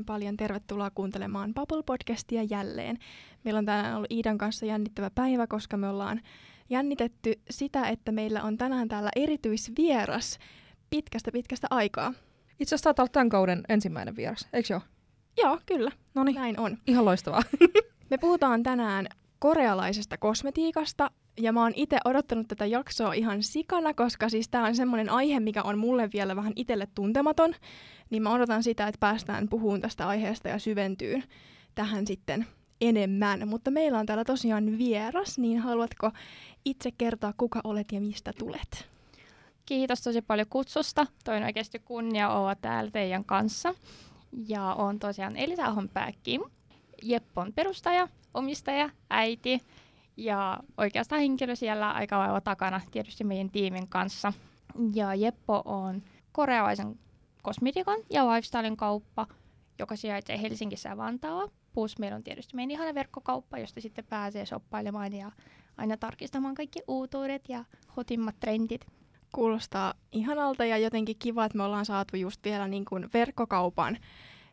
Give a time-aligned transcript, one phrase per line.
[0.00, 2.98] Oikein paljon tervetuloa kuuntelemaan Bubble-podcastia jälleen.
[3.44, 6.20] Meillä on tänään ollut Iidan kanssa jännittävä päivä, koska me ollaan
[6.70, 10.38] jännitetty sitä, että meillä on tänään täällä erityisvieras
[10.90, 12.12] pitkästä pitkästä aikaa.
[12.60, 14.80] Itse asiassa taitaa olla tämän kauden ensimmäinen vieras, eikö joo?
[15.36, 15.90] Joo, kyllä.
[16.14, 16.78] No niin, Näin on.
[16.86, 17.42] ihan loistavaa.
[18.10, 19.06] Me puhutaan tänään
[19.40, 24.76] korealaisesta kosmetiikasta, ja mä oon itse odottanut tätä jaksoa ihan sikana, koska siis tää on
[24.76, 27.54] semmoinen aihe, mikä on mulle vielä vähän itselle tuntematon,
[28.10, 31.24] niin mä odotan sitä, että päästään puhumaan tästä aiheesta ja syventyyn
[31.74, 32.46] tähän sitten
[32.80, 33.48] enemmän.
[33.48, 36.10] Mutta meillä on täällä tosiaan vieras, niin haluatko
[36.64, 38.88] itse kertoa, kuka olet ja mistä tulet?
[39.66, 41.06] Kiitos tosi paljon kutsusta.
[41.24, 43.74] Toin oikeasti kunnia olla täällä teidän kanssa.
[44.48, 46.42] Ja on tosiaan Elisa Ahonpää Kim.
[47.02, 49.60] Jeppon perustaja, omistaja, äiti
[50.16, 54.32] ja oikeastaan henkilö siellä aika lailla takana tietysti meidän tiimin kanssa.
[54.94, 56.98] Ja Jeppo on korealaisen
[57.42, 59.26] kosmetiikan ja lifestylen kauppa,
[59.78, 61.50] joka sijaitsee Helsingissä ja Vantaalla.
[61.74, 65.30] Plus meillä on tietysti meidän ihana verkkokauppa, josta sitten pääsee shoppailemaan ja
[65.76, 67.64] aina tarkistamaan kaikki uutuudet ja
[67.96, 68.86] hotimmat trendit.
[69.32, 73.98] Kuulostaa ihanalta ja jotenkin kiva, että me ollaan saatu just vielä niin kuin verkkokaupan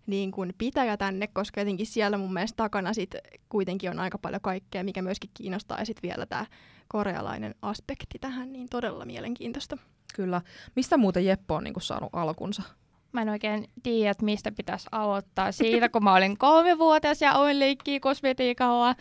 [0.07, 3.15] niin kuin pitäjä tänne, koska jotenkin siellä mun mielestä takana sit
[3.49, 5.79] kuitenkin on aika paljon kaikkea, mikä myöskin kiinnostaa.
[5.79, 6.45] Ja sitten vielä tämä
[6.87, 9.77] korealainen aspekti tähän, niin todella mielenkiintoista.
[10.15, 10.41] Kyllä.
[10.75, 12.63] Mistä muuten Jeppo on niinku saanut alkunsa?
[13.11, 15.51] Mä en oikein tiedä, että mistä pitäisi aloittaa.
[15.51, 18.95] Siitä, kun mä olin kolmevuotias ja olin leikkiä kosmetiikalla,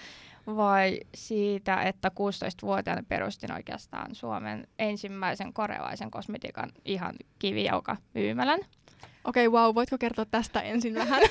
[0.47, 8.61] vai siitä, että 16-vuotiaana perustin oikeastaan Suomen ensimmäisen korealaisen kosmetiikan ihan kivijauka myymälän.
[9.27, 11.23] Okei, okay, wow, voitko kertoa tästä ensin vähän?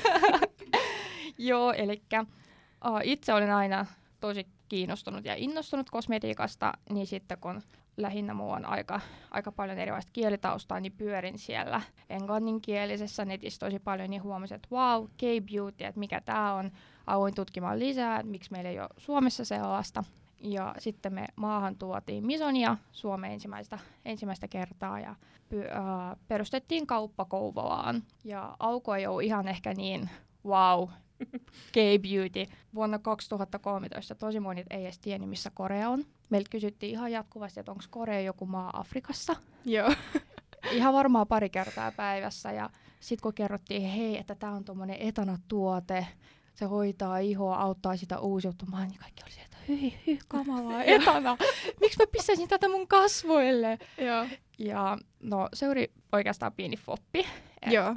[1.38, 3.86] Joo, eli uh, itse olin aina
[4.20, 7.62] tosi kiinnostunut ja innostunut kosmetiikasta, niin sitten kun
[7.96, 9.00] lähinnä muu on aika,
[9.30, 15.04] aika paljon erilaista kielitaustaa, niin pyörin siellä englanninkielisessä netissä tosi paljon, niin huomasin, että wow,
[15.04, 16.70] K-beauty, että mikä tämä on.
[17.06, 20.04] Aloin tutkimaan lisää, että miksi meillä ei ole Suomessa sellaista.
[20.40, 25.14] Ja sitten me maahan tuotiin Misonia Suomeen ensimmäistä, ensimmäistä kertaa ja
[25.48, 28.02] py, äh, perustettiin kauppa Kouvolaan.
[28.24, 30.10] Ja alku ei ole ihan ehkä niin
[30.44, 30.88] wow,
[31.74, 32.46] K-beauty.
[32.74, 36.04] Vuonna 2013 tosi moni ei edes tiennyt, missä Korea on.
[36.30, 39.36] Meiltä kysyttiin ihan jatkuvasti, että onko Korea joku maa Afrikassa.
[39.64, 39.92] Joo.
[40.72, 42.52] ihan varmaan pari kertaa päivässä.
[42.52, 42.70] Ja
[43.00, 46.06] sitten kun kerrottiin, hei, että tämä on tuommoinen etana-tuote,
[46.54, 51.36] se hoitaa ihoa, auttaa sitä uusiutumaan, niin kaikki oli se, että hyi, hyi, kamalaa, etana.
[51.80, 53.78] Miksi mä pistäisin tätä mun kasvoille?
[53.98, 54.26] Joo.
[54.58, 57.26] Ja no, se oli oikeastaan pieni foppi.
[57.66, 57.94] Joo.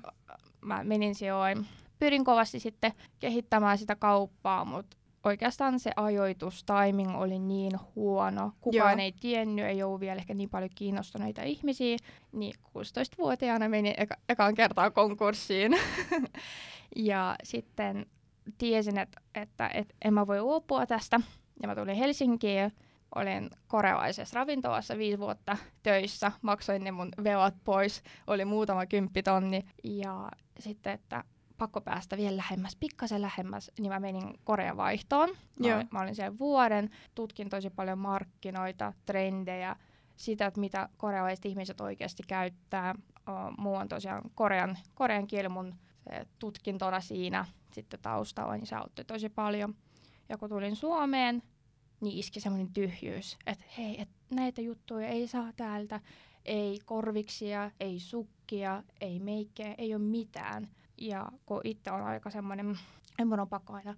[0.62, 1.68] Mä menin sijoin.
[2.00, 8.52] Pyrin kovasti sitten kehittämään sitä kauppaa, mutta oikeastaan se ajoitus, timing oli niin huono.
[8.62, 9.04] Kukaan Joo.
[9.04, 11.98] ei tiennyt, ei ollut vielä ehkä niin paljon kiinnostuneita ihmisiä.
[12.32, 15.72] Niin 16-vuotiaana menin eka, ekaan kertaa konkurssiin.
[16.96, 18.06] ja sitten
[18.58, 21.22] tiesin, että, että, että en mä voi luopua tästä.
[21.62, 22.72] Ja mä tulin Helsinkiin.
[23.16, 26.32] Olin korealaisessa ravintolassa viisi vuotta töissä.
[26.42, 28.04] Maksoin ne mun velat pois.
[28.28, 29.66] Oli muutama kymppitonni.
[29.84, 31.24] Ja sitten, että
[31.58, 35.30] pakko päästä vielä lähemmäs, pikkasen lähemmäs, niin mä menin Korean vaihtoon.
[35.30, 35.76] Mä, Joo.
[35.76, 39.76] olin, mä olin siellä vuoden, tutkin tosi paljon markkinoita, trendejä,
[40.16, 42.96] sitä, että mitä korealaiset ihmiset oikeasti käyttää.
[43.58, 45.76] Muu on tosiaan korean, korean kieli mun
[46.10, 49.76] se tutkintona siinä sitten taustalla, niin se auttoi tosi paljon.
[50.30, 51.44] Ja kun tulin Suomeen,
[52.02, 56.00] niin iski semmoinen tyhjyys, että hei, et näitä juttuja ei saa täältä,
[56.46, 60.68] ei korviksia, ei sukkia, ei meikkejä, ei ole mitään.
[60.98, 62.80] Ja kun itse on aika semmoinen,
[63.20, 63.96] en mun on pakko aina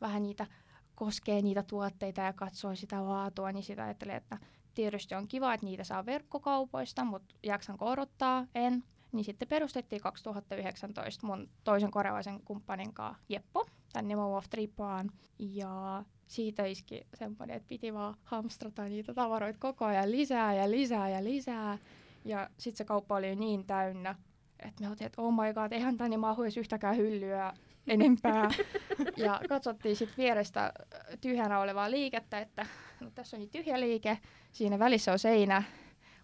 [0.00, 0.46] vähän niitä
[0.94, 4.38] koskee niitä tuotteita ja katsoo sitä laatua, niin sitä ajattelee, että
[4.74, 8.46] tietysti on kiva, että niitä saa verkkokaupoista, mutta jaksanko odottaa?
[8.54, 8.84] En.
[9.12, 15.10] Niin sitten perustettiin 2019 mun toisen korealaisen kumppanin kanssa Jeppo, tämän Nemo of Tripaan.
[15.38, 21.08] Ja siitä iski semmoinen, että piti vaan hamstrata niitä tavaroita koko ajan lisää ja lisää
[21.08, 21.78] ja lisää.
[22.24, 24.14] Ja sitten se kauppa oli niin täynnä,
[24.58, 27.54] että me oltiin, että oh my god, eihän tänne mahu edes yhtäkään hyllyä
[27.86, 28.50] enempää.
[29.16, 30.72] ja katsottiin sitten vierestä
[31.20, 32.66] tyhjänä olevaa liikettä, että
[33.00, 34.18] no, tässä on niin tyhjä liike,
[34.52, 35.62] siinä välissä on seinä,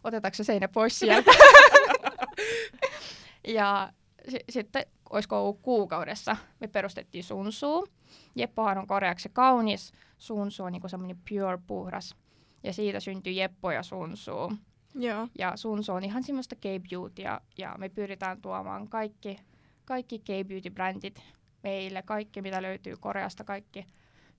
[0.05, 1.31] otetaanko se seinä pois sieltä?
[3.59, 3.93] ja
[4.49, 7.89] sitten, olisiko ollut kuukaudessa, me perustettiin Sunsu.
[8.35, 12.17] Jeppohan on koreaksi kaunis, Sunsu on niinku semmoinen pure puhdas.
[12.63, 14.53] Ja siitä syntyi Jeppo ja Sunsu.
[14.95, 15.29] Joo.
[15.39, 19.41] Ja Sunsu on ihan semmoista K-beautya, ja me pyritään tuomaan kaikki,
[19.85, 21.23] kaikki K-beauty-brändit
[21.63, 23.87] meille, kaikki mitä löytyy Koreasta, kaikki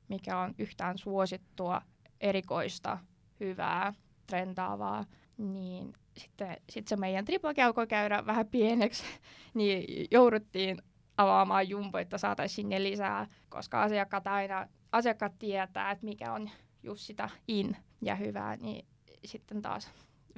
[0.08, 1.82] mikä on yhtään suosittua,
[2.22, 2.98] erikoista,
[3.40, 3.94] hyvää,
[4.28, 5.06] trendaavaa,
[5.38, 9.04] niin sitten sit se meidän tripakin alkoi käydä vähän pieneksi,
[9.54, 10.78] niin jouduttiin
[11.18, 16.50] avaamaan Jumbo, että saataisiin sinne lisää, koska asiakkaat aina, asiakkaat tietää, että mikä on
[16.84, 18.86] just sitä in ja hyvää, niin
[19.26, 19.90] sitten taas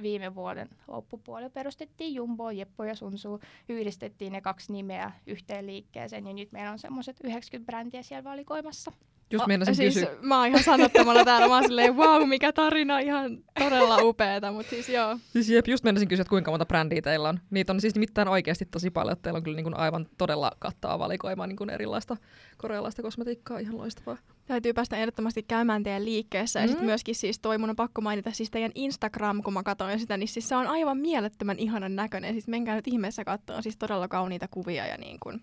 [0.02, 6.32] viime vuoden loppupuolella perustettiin Jumbo, Jeppo ja Sunsu, yhdistettiin ne kaksi nimeä yhteen liikkeeseen ja
[6.32, 8.92] nyt meillä on semmoiset 90 brändiä siellä valikoimassa.
[9.32, 10.10] Just meinasin siis, kysyä.
[10.22, 14.70] Mä oon ihan sanottamalla täällä, mä oon silleen, wow, mikä tarina, ihan todella upeeta, mutta
[14.70, 15.18] siis joo.
[15.32, 17.40] Siis jep, just meinasin kysyä, että kuinka monta brändiä teillä on.
[17.50, 20.52] Niitä on siis nimittäin oikeasti tosi paljon, että teillä on kyllä niin kuin aivan todella
[20.58, 22.16] kattava valikoima niin kuin erilaista
[22.56, 24.16] korealaista kosmetiikkaa, ihan loistavaa.
[24.46, 26.60] Täytyy päästä ehdottomasti käymään teidän liikkeessä.
[26.60, 26.68] Ja Mm.
[26.68, 30.16] sitten myöskin siis toi mun on pakko mainita siis teidän Instagram, kun mä katsoin sitä,
[30.16, 32.32] niin siis se on aivan mielettömän ihanan näköinen.
[32.34, 35.42] Siis menkää nyt ihmeessä katsoa, siis todella kauniita kuvia ja niin kuin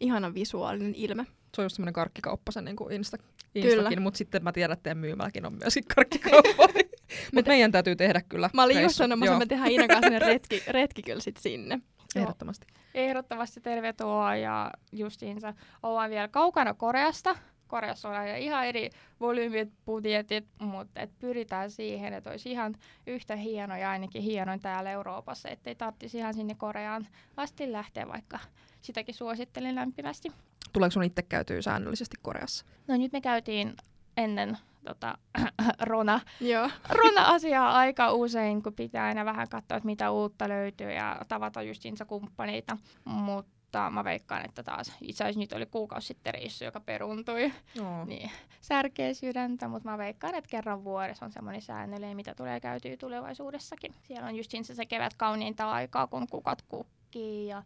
[0.00, 1.26] ihana visuaalinen ilme.
[1.56, 3.16] Se on just semmoinen karkkikauppa sen niin kuin Insta.
[3.54, 6.68] Instakin, mutta sitten mä tiedän, että teidän myymälläkin on myöskin karkkikauppa.
[7.34, 8.50] mutta meidän täytyy tehdä kyllä.
[8.54, 11.80] Mä olin just sanomassa, Joo, että me tehdään Iinan kanssa retki, retki kyllä sit sinne.
[12.16, 12.66] Ehdottomasti.
[12.94, 17.36] Ehdottomasti tervetuloa ja justiinsa ollaan vielä kaukana Koreasta.
[17.66, 18.90] Koreassa on aina ihan eri
[19.20, 22.74] volyymit, budjetit, mutta et pyritään siihen, että olisi ihan
[23.06, 27.06] yhtä hieno ja ainakin hienoin täällä Euroopassa, ettei tarvitsisi ihan sinne Koreaan
[27.36, 28.38] asti lähteä, vaikka
[28.80, 30.28] sitäkin suosittelen lämpimästi.
[30.72, 32.64] Tuleeko sun itse käytyy säännöllisesti Koreassa?
[32.88, 33.74] No nyt me käytiin
[34.16, 35.18] ennen tota,
[35.80, 36.70] Rona, Joo.
[36.88, 42.04] Rona-asiaa aika usein, kun pitää aina vähän katsoa, että mitä uutta löytyy ja tavata justiinsa
[42.04, 42.76] kumppaneita.
[43.04, 47.52] Mutta mä veikkaan, että taas itse asiassa nyt oli kuukausi sitten reissu, joka peruuntui.
[47.74, 48.04] Joo.
[48.04, 48.30] Niin,
[48.60, 53.94] särkee sydäntä, mutta mä veikkaan, että kerran vuodessa on semmoinen säännöllinen, mitä tulee käytyä tulevaisuudessakin.
[54.02, 57.62] Siellä on justiinsa se kevät kauniinta aikaa, kun kukat kukkii ja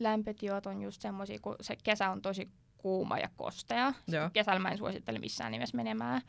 [0.00, 2.48] lämpötiot on just semmoisia, kun se kesä on tosi
[2.78, 3.92] kuuma ja kostea.
[4.08, 4.30] Joo.
[4.32, 6.22] Kesällä mä en suosittele missään nimessä menemään.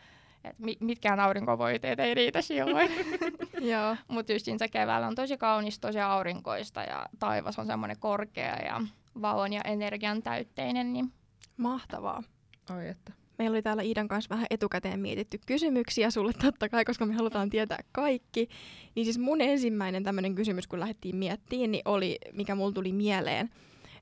[0.43, 2.91] Et mi- mitkään aurinkovoiteet ei riitä silloin.
[3.71, 3.95] Joo.
[4.07, 8.81] Mutta just se keväällä on tosi kaunis, tosi aurinkoista ja taivas on semmoinen korkea ja
[9.21, 10.93] valon ja energian täytteinen.
[10.93, 11.13] Niin
[11.57, 12.23] Mahtavaa.
[12.69, 13.20] Ai että.
[13.41, 17.49] Meillä oli täällä Iidan kanssa vähän etukäteen mietitty kysymyksiä sulle totta kai, koska me halutaan
[17.49, 18.49] tietää kaikki.
[18.95, 23.49] Niin siis mun ensimmäinen tämmöinen kysymys, kun lähdettiin miettimään, niin oli, mikä mulla tuli mieleen,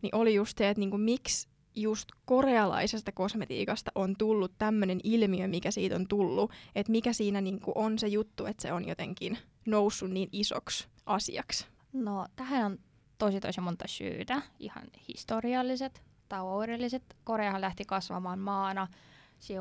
[0.01, 5.71] niin oli just se, että niinku, miksi just korealaisesta kosmetiikasta on tullut tämmöinen ilmiö, mikä
[5.71, 6.51] siitä on tullut.
[6.75, 11.65] Että mikä siinä niinku on se juttu, että se on jotenkin noussut niin isoksi asiaksi.
[11.93, 12.77] No, tähän on
[13.17, 14.41] tosi tosi monta syytä.
[14.59, 17.03] Ihan historialliset, taloudelliset.
[17.23, 18.87] Koreahan lähti kasvamaan maana.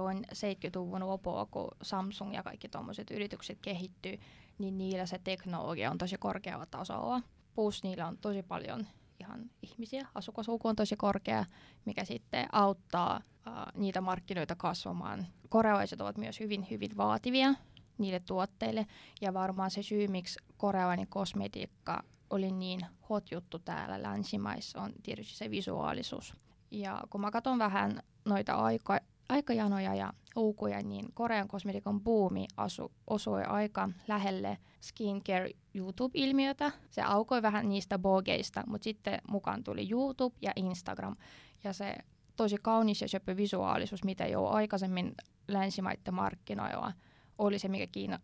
[0.01, 4.19] On 70-luvun lopulla, kun Samsung ja kaikki tuommoiset yritykset kehittyy,
[4.59, 7.21] niin niillä se teknologia on tosi korkealla tasolla.
[7.55, 8.87] Plus niillä on tosi paljon
[9.21, 11.45] ihan ihmisiä, asukasluku on tosi korkea,
[11.85, 13.17] mikä sitten auttaa
[13.47, 15.27] uh, niitä markkinoita kasvamaan.
[15.49, 17.55] Korealaiset ovat myös hyvin, hyvin vaativia
[17.99, 18.87] niille tuotteille,
[19.21, 25.37] ja varmaan se syy, miksi korealainen kosmetiikka oli niin hot juttu täällä länsimaissa, on tietysti
[25.37, 26.35] se visuaalisuus.
[26.71, 28.99] Ja kun mä katson vähän noita aika,
[29.29, 36.73] aikajanoja ja lukuja, niin Korean kosmetiikan buumi asu, osui aika lähelle skincare YouTube-ilmiötä.
[36.91, 41.17] Se aukoi vähän niistä blogeista, mutta sitten mukaan tuli YouTube ja Instagram.
[41.65, 41.97] Ja se
[42.37, 45.15] tosi kaunis ja söpö visuaalisuus, mitä jo aikaisemmin
[45.49, 46.93] länsimaiden markkinoilla
[47.39, 48.19] oli se, mikä Kiina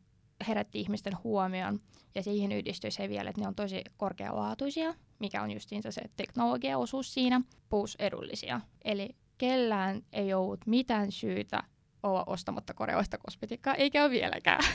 [0.48, 1.80] herätti ihmisten huomioon.
[2.14, 7.14] Ja siihen yhdistyi se vielä, että ne on tosi korkealaatuisia, mikä on justiinsa se teknologiaosuus
[7.14, 8.60] siinä, plus edullisia.
[8.84, 11.62] Eli kellään ei ollut mitään syytä
[12.02, 14.64] olla ostamatta korealaista kosmetiikkaa, eikä ole vieläkään.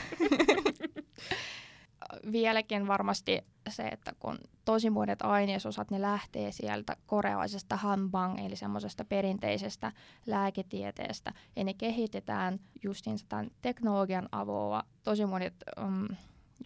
[2.32, 9.04] Vieläkin varmasti se, että kun tosi monet ainesosat, ne lähtee sieltä korealaisesta hanbang, eli semmoisesta
[9.04, 9.92] perinteisestä
[10.26, 14.84] lääketieteestä, ja ne kehitetään justiinsa tämän teknologian avulla.
[15.02, 16.08] Tosi monet um,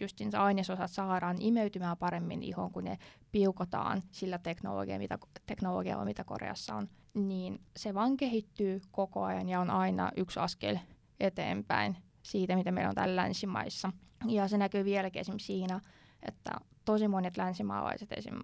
[0.01, 2.99] justiinsa ainesosat saadaan imeytymään paremmin ihoon, kun ne
[3.33, 6.89] piukotaan sillä teknologialla, mitä, teknologialla, mitä Koreassa on.
[7.15, 10.79] Niin se vaan kehittyy koko ajan ja on aina yksi askel
[11.21, 13.93] eteenpäin siitä, mitä meillä on täällä länsimaissa.
[14.27, 15.81] Ja se näkyy vieläkin esimerkiksi siinä,
[16.23, 16.51] että
[16.85, 18.35] tosi monet länsimaalaiset esim.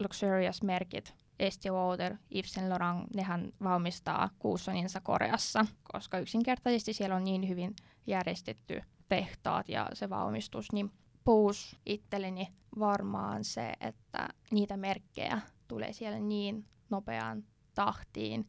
[0.00, 7.48] luxurious-merkit, Estee Lauder, Yves Saint Laurent, nehän valmistaa kuussoninsa Koreassa, koska yksinkertaisesti siellä on niin
[7.48, 10.90] hyvin järjestetty tehtaat ja se valmistus, niin
[11.24, 12.48] puus itselleni
[12.78, 18.46] varmaan se, että niitä merkkejä tulee siellä niin nopeaan tahtiin,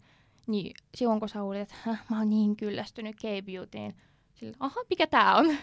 [0.47, 3.95] niin silloin kun sä luulet, että mä oon niin kyllästynyt K-beautyin,
[4.35, 5.45] sillä, aha, mikä tää on?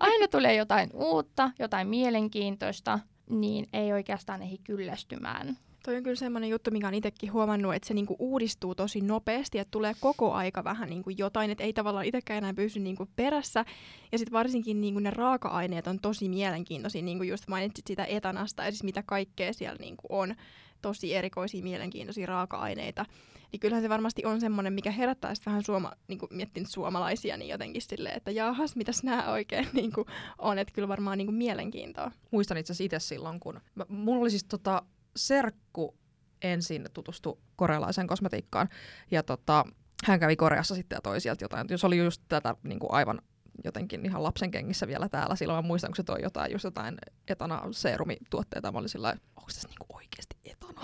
[0.00, 2.98] Aina tulee jotain uutta, jotain mielenkiintoista,
[3.30, 5.58] niin ei oikeastaan ehdi kyllästymään.
[5.82, 9.58] Toi on kyllä semmoinen juttu, mikä on itsekin huomannut, että se niinku uudistuu tosi nopeasti,
[9.58, 13.64] että tulee koko aika vähän niinku jotain, että ei tavallaan itsekään enää pysy niinku perässä.
[14.12, 18.64] Ja sitten varsinkin niinku ne raaka-aineet on tosi mielenkiintoisia, niin kuin just mainitsit sitä etanasta
[18.64, 20.34] ja siis mitä kaikkea siellä niinku on.
[20.82, 23.06] tosi erikoisia, mielenkiintoisia raaka-aineita.
[23.52, 27.36] Niin kyllähän se varmasti on semmoinen, mikä herättää sitten vähän suoma, niin kuin miettinyt suomalaisia,
[27.36, 30.06] niin jotenkin silleen, että jaahas, mitäs nämä oikein niin kuin
[30.38, 32.10] on, että kyllä varmaan niin kuin mielenkiintoa.
[32.30, 34.82] Muistan itse asiassa itse silloin, kun mä, mulla oli siis tota,
[35.16, 35.96] serkku
[36.42, 38.68] ensin tutustu korealaiseen kosmetiikkaan,
[39.10, 39.64] ja tota,
[40.04, 41.66] hän kävi Koreassa sitten ja toi sieltä jotain.
[41.70, 43.22] Jos oli just tätä niin kuin aivan
[43.64, 45.36] jotenkin ihan lapsen kengissä vielä täällä.
[45.36, 48.72] Silloin mä muistan, kun se toi jotain, just jotain etana seerumituotteita.
[48.72, 50.80] Mä olin sillä onko tässä niinku oikeasti etana?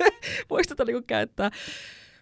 [0.50, 1.50] Voisi tätä niinku käyttää.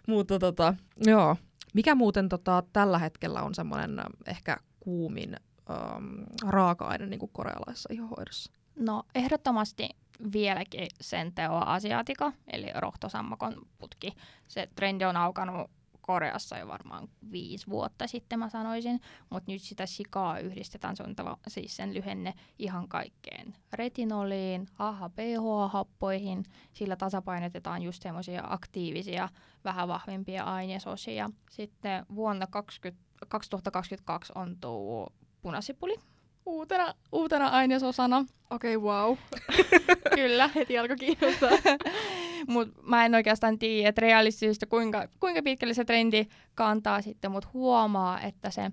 [0.07, 0.73] Mutta tota,
[1.05, 1.35] joo.
[1.73, 5.35] Mikä muuten tota, tällä hetkellä on semmoinen ehkä kuumin
[5.69, 8.51] um, raaka-aine niin korealaisessa ihohoidossa?
[8.75, 9.89] No ehdottomasti
[10.33, 14.13] vieläkin sen teoa asiatika, eli rohtosammakon putki.
[14.47, 18.99] Se trendi on aukanut Koreassa jo varmaan viisi vuotta sitten mä sanoisin,
[19.29, 26.43] mutta nyt sitä sikaa yhdistetään, se on tava, siis sen lyhenne ihan kaikkeen retinoliin, AHA-PHA-happoihin,
[26.73, 29.29] sillä tasapainotetaan just semmoisia aktiivisia,
[29.63, 31.29] vähän vahvempia ainesosia.
[31.49, 35.07] Sitten vuonna 20, 2022 on tuo
[35.41, 35.95] punasipuli,
[36.45, 38.25] uutena, uutena ainesosana.
[38.49, 39.17] Okei, okay, wow.
[40.15, 40.49] Kyllä.
[40.55, 41.49] Heti alkoi kiinnostaa.
[42.47, 47.49] Mutta mä en oikeastaan tiedä, että realistisesti kuinka, kuinka pitkälle se trendi kantaa sitten, mutta
[47.53, 48.71] huomaa, että se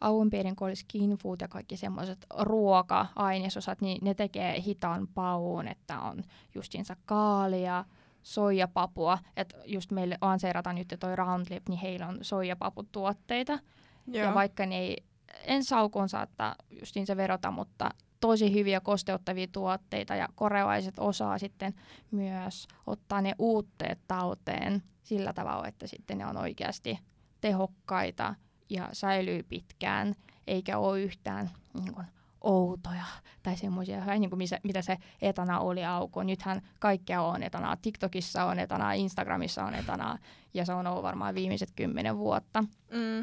[0.00, 5.68] alun perin, kun oli skin food ja kaikki semmoiset ruoka-ainesosat, niin ne tekee hitaan pauun,
[5.68, 6.22] että on
[6.54, 7.84] justiinsa kaalia,
[8.22, 13.58] soijapapua, että just meille anseerataan nyt toi Roundlip, niin heillä on soijapaputuotteita,
[14.06, 14.24] Joo.
[14.24, 15.04] ja vaikka ne ei
[15.44, 21.74] ensi alkuun saattaa justiin se verota, mutta tosi hyviä kosteuttavia tuotteita ja korealaiset osaa sitten
[22.10, 26.98] myös ottaa ne uutteet tauteen sillä tavalla, että sitten ne on oikeasti
[27.40, 28.34] tehokkaita
[28.70, 30.14] ja säilyy pitkään,
[30.46, 32.06] eikä ole yhtään niin kuin,
[32.40, 33.04] outoja
[33.42, 36.22] tai semmoisia, niin kuin missä, mitä se etana oli auko.
[36.22, 37.76] Nythän kaikkea on etanaa.
[37.76, 40.18] TikTokissa on etanaa, Instagramissa on etanaa
[40.54, 42.64] ja se on ollut varmaan viimeiset kymmenen vuotta.
[42.90, 43.22] Mm.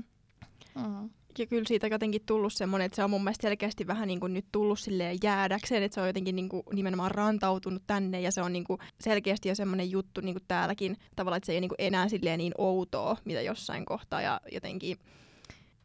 [0.82, 4.20] Mm ja kyllä siitä jotenkin tullut semmoinen, että se on mun mielestä selkeästi vähän niin
[4.20, 8.32] kuin nyt tullut silleen jäädäkseen, että se on jotenkin niin kuin nimenomaan rantautunut tänne ja
[8.32, 11.58] se on niin kuin selkeästi jo semmoinen juttu niin kuin täälläkin tavallaan, että se ei
[11.58, 14.98] ole niin enää silleen niin outoa, mitä jossain kohtaa ja jotenkin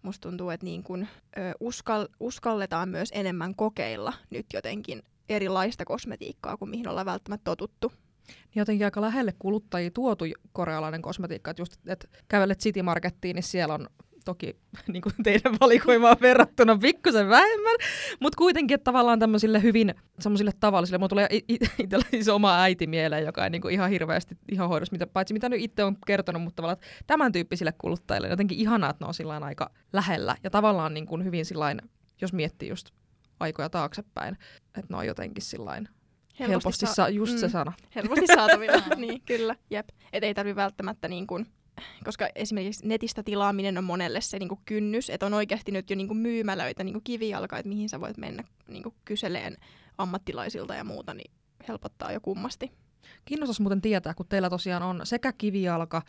[0.03, 6.57] musta tuntuu, että niin kuin, ö, uskal, uskalletaan myös enemmän kokeilla nyt jotenkin erilaista kosmetiikkaa
[6.57, 7.93] kuin mihin ollaan välttämättä totuttu.
[8.29, 13.43] Niin jotenkin aika lähelle kuluttajia tuotu korealainen kosmetiikka, että just, että kävelet City Markettiin, niin
[13.43, 13.89] siellä on
[14.25, 14.57] toki
[14.93, 17.77] niin kuin teidän valikoimaan verrattuna pikkusen vähemmän,
[18.21, 21.29] mutta kuitenkin että tavallaan tämmöisille hyvin semmoisille tavallisille, mulla tulee
[21.79, 25.35] itsellä siis oma äiti mieleen, joka ei niin kuin ihan hirveästi ihan hoidossa, mitä, paitsi
[25.35, 29.15] mitä nyt itse on kertonut, mutta tavallaan tämän tyyppisille kuluttajille jotenkin ihanaa, että ne on
[29.15, 30.37] sillä aika lähellä.
[30.45, 31.81] Ja tavallaan niin kuin hyvin sillain,
[32.21, 32.91] jos miettii just
[33.41, 34.37] aikoja taaksepäin,
[34.79, 35.89] että ne on jotenkin sillain
[36.39, 37.73] helposti, helposti saa, just mm, se sana.
[37.95, 39.23] Helposti saatavilla, niin.
[39.23, 39.89] Kyllä, jep.
[40.13, 41.47] Et ei tarvi välttämättä niin kuin
[42.05, 45.97] koska esimerkiksi netistä tilaaminen on monelle se niin kuin kynnys, että on oikeasti nyt jo
[45.97, 49.57] niin kuin myymälöitä, niin kuin kivijalka, että mihin sä voit mennä niin kuin kyseleen
[49.99, 51.33] ammattilaisilta ja muuta, niin
[51.69, 52.73] helpottaa jo kummasti.
[53.25, 56.03] Kiinnostaisi muuten tietää, kun teillä tosiaan on sekä kivijalka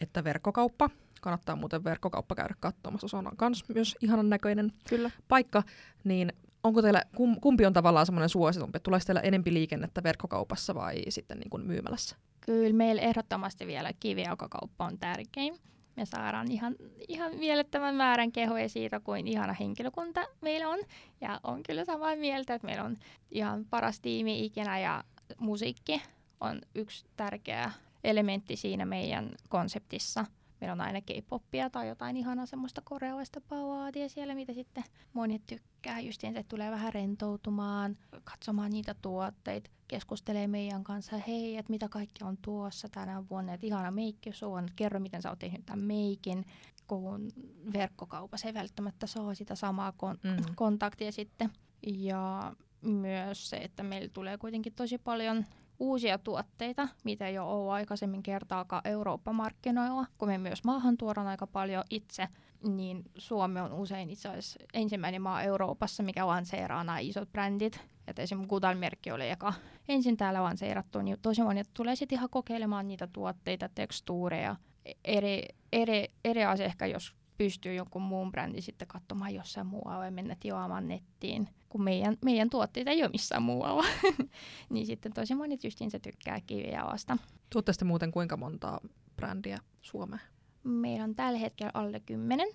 [0.00, 0.90] että verkkokauppa.
[1.20, 5.10] Kannattaa muuten verkkokauppa käydä katsomassa, se on myös, myös ihanan näköinen Kyllä.
[5.28, 5.62] paikka.
[6.04, 6.32] Niin
[6.64, 7.02] onko teillä,
[7.40, 8.80] kumpi on tavallaan semmoinen suositumpi?
[8.80, 12.16] Tuleeko teillä enempi liikennettä verkkokaupassa vai sitten niin kuin myymälässä?
[12.48, 15.54] Kyllä meillä ehdottomasti vielä kivijalkakauppa on tärkein.
[15.96, 16.76] Me saadaan ihan,
[17.08, 20.78] ihan mielettömän määrän kehoja siitä, kuin ihana henkilökunta meillä on.
[21.20, 22.96] Ja on kyllä samaa mieltä, että meillä on
[23.30, 25.04] ihan paras tiimi ikinä ja
[25.38, 26.02] musiikki
[26.40, 27.70] on yksi tärkeä
[28.04, 30.24] elementti siinä meidän konseptissa–
[30.60, 36.00] meillä on aina K-poppia tai jotain ihanaa semmoista korealaista ballaadia siellä, mitä sitten monet tykkää.
[36.00, 42.24] Just että tulee vähän rentoutumaan, katsomaan niitä tuotteita, keskustelee meidän kanssa, hei, että mitä kaikki
[42.24, 46.44] on tuossa tänä vuonna, että ihana meikki on, kerro miten sä oot tehnyt tämän meikin,
[46.86, 47.32] kun
[47.72, 50.54] verkkokaupassa ei välttämättä saa sitä samaa kon- mm.
[50.54, 51.50] kontaktia sitten.
[51.86, 55.44] Ja myös se, että meillä tulee kuitenkin tosi paljon
[55.80, 61.46] uusia tuotteita, mitä ei ole ollut aikaisemmin kertaakaan Eurooppa-markkinoilla, kun me myös maahan tuodaan aika
[61.46, 62.28] paljon itse,
[62.62, 67.80] niin Suomi on usein itse asiassa ensimmäinen maa Euroopassa, mikä lanseeraa nämä isot brändit.
[68.06, 69.52] Että esimerkiksi Gudal-merkki oli eka
[69.88, 74.56] ensin täällä lanseerattu, niin tosi moni tulee sitten ihan kokeilemaan niitä tuotteita, tekstuureja,
[75.04, 75.42] eri,
[75.72, 80.36] eri, eri asia ehkä, jos pystyy jonkun muun brändin sitten katsomaan jossain muualla ja mennä
[80.40, 83.84] tilaamaan nettiin kun meidän, meidän tuotteita ei ole missään muualla.
[84.70, 87.18] niin sitten tosi monet justiin se tykkää kivijalasta.
[87.50, 88.80] Tuotte muuten kuinka monta
[89.16, 90.22] brändiä Suomeen?
[90.64, 92.48] Meillä on tällä hetkellä alle kymmenen.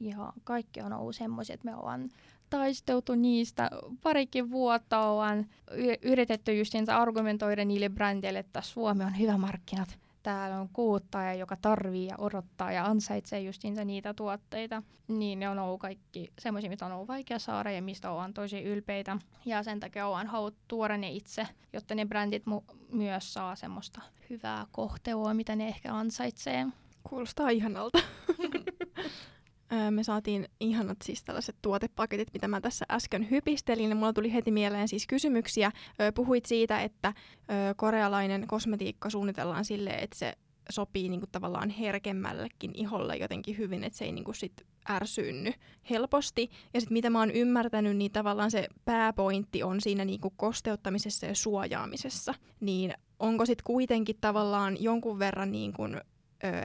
[0.00, 2.10] Ja kaikki on ollut semmoisia, että me ollaan
[2.50, 3.70] taisteltu niistä
[4.02, 5.46] parikin vuotta, ollaan
[6.02, 12.06] yritetty justiinsa argumentoida niille brändeille, että Suomi on hyvä markkinat täällä on kuluttaja, joka tarvii
[12.06, 16.92] ja odottaa ja ansaitsee justiinsa niitä tuotteita, niin ne on ollut kaikki semmoisia, mitä on
[16.92, 19.16] ollut vaikea saada ja mistä ollaan tosi ylpeitä.
[19.44, 24.00] Ja sen takia ollaan haluttu tuoda ne itse, jotta ne brändit mu- myös saa semmoista
[24.30, 26.66] hyvää kohtelua, mitä ne ehkä ansaitsee.
[27.02, 27.98] Kuulostaa ihanalta.
[29.90, 33.96] me saatiin ihanat siis tällaiset tuotepaketit, mitä mä tässä äsken hypistelin.
[33.96, 35.72] Mulla tuli heti mieleen siis kysymyksiä.
[36.14, 37.14] Puhuit siitä, että
[37.76, 40.32] korealainen kosmetiikka suunnitellaan sille, että se
[40.70, 45.52] sopii niinku tavallaan herkemmällekin iholle jotenkin hyvin, että se ei niinku sit ärsyynny
[45.90, 46.50] helposti.
[46.74, 51.34] Ja sitten mitä mä oon ymmärtänyt, niin tavallaan se pääpointti on siinä niinku kosteuttamisessa ja
[51.34, 52.34] suojaamisessa.
[52.60, 55.98] Niin onko sitten kuitenkin tavallaan jonkun verran niinku, ö,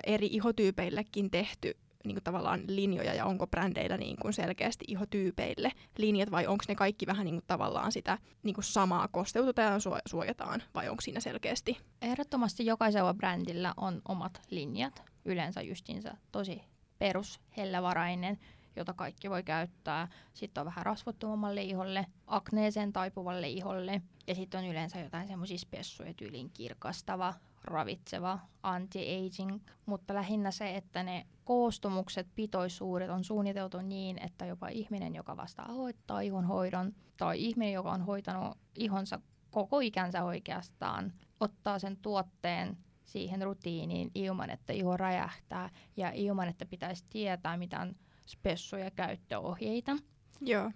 [0.06, 6.32] eri ihotyypeillekin tehty niin kuin tavallaan linjoja ja onko brändeillä niin kuin selkeästi ihotyypeille linjat
[6.32, 10.64] vai onko ne kaikki vähän niin kuin tavallaan sitä niin kuin samaa kosteutetaan ja suojataan
[10.76, 11.78] vai onko siinä selkeästi?
[12.02, 16.62] Ehdottomasti jokaisella brändillä on omat linjat, yleensä justiinsa tosi
[17.00, 18.40] perus, hellävarainen,
[18.76, 20.08] jota kaikki voi käyttää.
[20.34, 26.14] Sitten on vähän rasvottomammalle iholle, akneeseen taipuvalle iholle ja sitten on yleensä jotain semmoisia spessuja
[26.14, 27.34] tyylin kirkastava,
[27.66, 35.16] ravitseva, anti-aging, mutta lähinnä se, että ne koostumukset, pitoisuudet on suunniteltu niin, että jopa ihminen,
[35.16, 39.20] joka vasta aloittaa ihonhoidon, tai ihminen, joka on hoitanut ihonsa
[39.52, 46.66] koko ikänsä oikeastaan, ottaa sen tuotteen siihen rutiiniin ilman, että iho räjähtää ja ilman, että
[46.66, 47.96] pitäisi tietää mitään
[48.28, 49.98] spessuja käyttöohjeita.
[50.42, 50.72] Joo.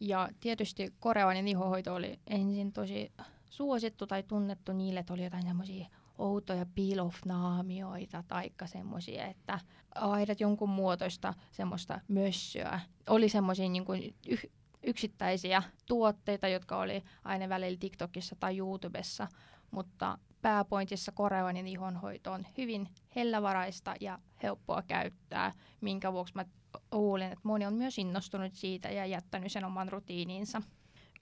[0.00, 3.12] Ja tietysti korealainen ihohoito oli ensin tosi
[3.50, 5.86] suosittu tai tunnettu niille, että oli jotain semmoisia
[6.18, 9.60] outoja peel-off-naamioita tai semmoisia, että
[9.94, 12.80] aidat jonkun muotoista semmoista mössöä.
[13.08, 13.84] Oli semmoisia niin
[14.28, 14.50] yh-
[14.82, 19.28] yksittäisiä tuotteita, jotka oli aina välillä TikTokissa tai YouTubessa,
[19.70, 26.44] mutta pääpointissa korealainen ihonhoito on hyvin hellävaraista ja helppoa käyttää, minkä vuoksi mä
[26.92, 30.62] luulen, että moni on myös innostunut siitä ja jättänyt sen oman rutiininsa.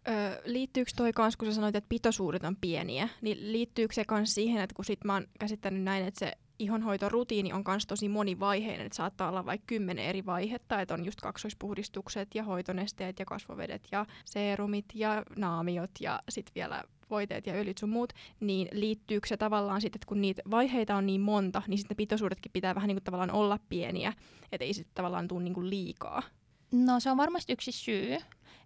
[0.08, 4.34] Öö, liittyykö toi kans, kun sä sanoit, että pitoisuudet on pieniä, niin liittyykö se kans
[4.34, 8.86] siihen, että kun sit mä oon käsittänyt näin, että se ihonhoitorutiini on kans tosi monivaiheinen,
[8.86, 13.88] että saattaa olla vaikka kymmenen eri vaihetta, että on just kaksoispuhdistukset ja hoitonesteet ja kasvovedet
[13.92, 19.36] ja seerumit ja naamiot ja sitten vielä voiteet ja öljyt sun muut, niin liittyykö se
[19.36, 22.96] tavallaan sitten, että kun niitä vaiheita on niin monta, niin sitten pitoisuudetkin pitää vähän niin
[22.96, 24.12] kuin tavallaan olla pieniä,
[24.52, 26.22] että ei sitten tavallaan tule niin kuin liikaa?
[26.72, 28.18] No se on varmasti yksi syy,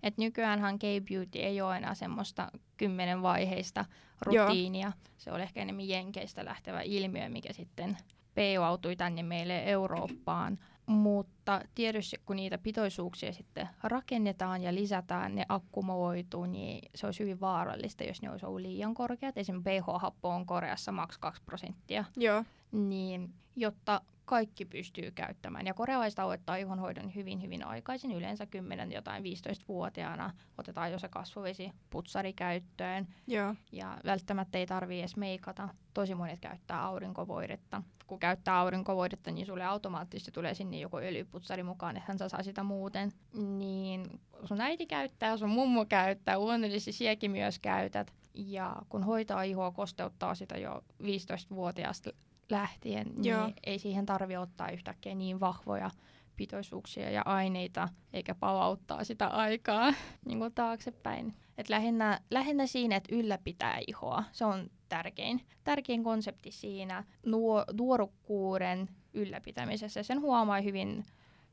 [0.03, 3.85] että nykyäänhän K-beauty ei ole enää semmoista kymmenen vaiheista
[4.21, 4.87] rutiinia.
[4.87, 5.13] Joo.
[5.17, 7.97] Se on ehkä enemmän jenkeistä lähtevä ilmiö, mikä sitten
[8.35, 10.59] peilautui tänne meille Eurooppaan.
[10.87, 17.41] Mutta tietysti kun niitä pitoisuuksia sitten rakennetaan ja lisätään, ne akkumuloituu, niin se olisi hyvin
[17.41, 19.39] vaarallista, jos ne olisi ollut liian korkeat.
[19.39, 22.05] Esimerkiksi pH-happo on Koreassa maks 2 prosenttia.
[22.17, 22.45] Joo.
[22.73, 25.67] Niin, jotta kaikki pystyy käyttämään.
[25.67, 30.33] Ja korealaiset aloittaa ihonhoidon hyvin, hyvin aikaisin, yleensä 10 jotain 15-vuotiaana.
[30.59, 33.07] Otetaan jo se kasvuvesi putsari käyttöön.
[33.27, 33.55] Joo.
[33.73, 35.69] Ja välttämättä ei tarvitse edes meikata.
[35.95, 37.83] Tosi monet käyttää aurinkovoidetta.
[38.07, 42.63] Kun käyttää aurinkovoidetta, niin sulle automaattisesti tulee sinne joku öljyputsari mukaan, että hän saa sitä
[42.63, 43.13] muuten.
[43.59, 48.13] Niin sun äiti käyttää, sun mummo käyttää, luonnollisesti siekin myös käytät.
[48.35, 52.11] Ja kun hoitaa ihoa, kosteuttaa sitä jo 15-vuotiaasta
[52.51, 53.51] lähtien, niin Joo.
[53.65, 55.91] ei siihen tarvi ottaa yhtäkkiä niin vahvoja
[56.37, 59.95] pitoisuuksia ja aineita, eikä palauttaa sitä aikaa
[60.27, 61.35] niin kuin taaksepäin.
[61.59, 64.25] Et lähinnä, lähinnä siinä, että ylläpitää ihoa.
[64.33, 70.03] Se on tärkein, tärkein konsepti siinä nuo, nuorukkuuden ylläpitämisessä.
[70.03, 71.05] Sen huomaa hyvin,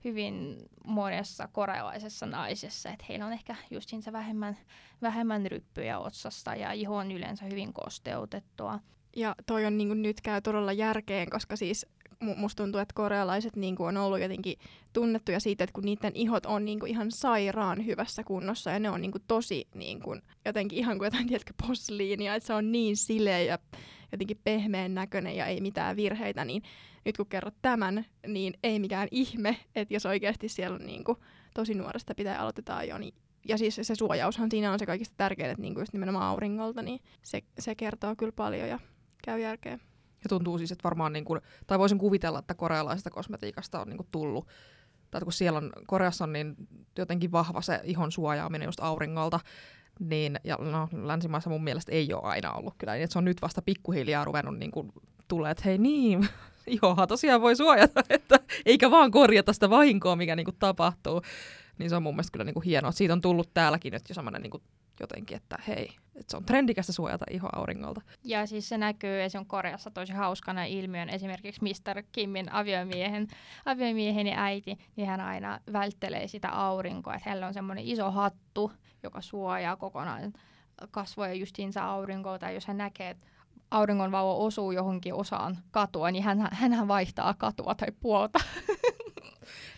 [0.04, 4.58] hyvin monessa korealaisessa naisessa, että heillä on ehkä just vähemmän,
[5.02, 8.80] vähemmän ryppyjä otsasta ja iho on yleensä hyvin kosteutettua.
[9.15, 11.86] Ja toi on niin kuin, nyt käy todella järkeen, koska siis
[12.36, 14.58] musta tuntuu, että korealaiset niin kuin, on ollut jotenkin
[14.93, 18.89] tunnettuja siitä, että kun niiden ihot on niin kuin, ihan sairaan hyvässä kunnossa ja ne
[18.89, 22.71] on niin kuin, tosi niin kuin, jotenkin ihan kuin jotain, tiedätkö, posliinia, että se on
[22.71, 23.60] niin sileä ja
[24.12, 26.63] jotenkin pehmeän näköinen ja ei mitään virheitä, niin
[27.06, 31.17] nyt kun kerrot tämän, niin ei mikään ihme, että jos oikeasti siellä on niin kuin,
[31.54, 33.13] tosi nuoresta pitää aloitetaan jo, niin
[33.47, 36.99] ja siis se suojaushan siinä on se kaikista tärkein, että niinku just nimenomaan auringolta, niin
[37.21, 38.80] se, se kertoo kyllä paljon ja
[39.26, 39.80] käy järkeä.
[40.24, 43.98] Ja tuntuu siis, että varmaan, niin kuin, tai voisin kuvitella, että korealaisesta kosmetiikasta on niin
[43.98, 44.48] kuin tullut,
[45.12, 46.56] tai kun siellä on, Koreassa on niin
[46.98, 49.40] jotenkin vahva se ihon suojaaminen just auringolta,
[50.00, 53.42] niin, ja no, länsimaissa mun mielestä ei ole aina ollut kyllä, niin se on nyt
[53.42, 54.92] vasta pikkuhiljaa ruvennut niin kuin,
[55.28, 56.28] tulee, että hei niin,
[56.68, 61.22] ihoha tosiaan voi suojata, että eikä vaan korjata sitä vahinkoa, mikä niin kuin, tapahtuu.
[61.78, 62.92] Niin se on mun mielestä kyllä niinku hienoa.
[62.92, 64.62] Siitä on tullut täälläkin nyt jo semmoinen niinku
[65.00, 68.02] jotenkin, että hei, että se on trendikästä suojata iho auringolta.
[68.24, 71.10] Ja siis se näkyy esimerkiksi Koreassa tosi hauskana ilmiön.
[71.10, 72.04] Esimerkiksi Mr.
[72.12, 73.28] Kimin aviomiehen,
[73.66, 77.16] aviomieheni äiti, niin hän aina välttelee sitä aurinkoa.
[77.16, 78.72] Että hänellä on semmoinen iso hattu,
[79.04, 80.34] joka suojaa kokonaan
[80.92, 82.40] kasvoja justiinsa aurinkoa.
[82.40, 83.26] Tai jos hän näkee, että
[83.72, 88.40] auringonvalo osuu johonkin osaan katua, niin hän, hänhän vaihtaa katua tai puolta.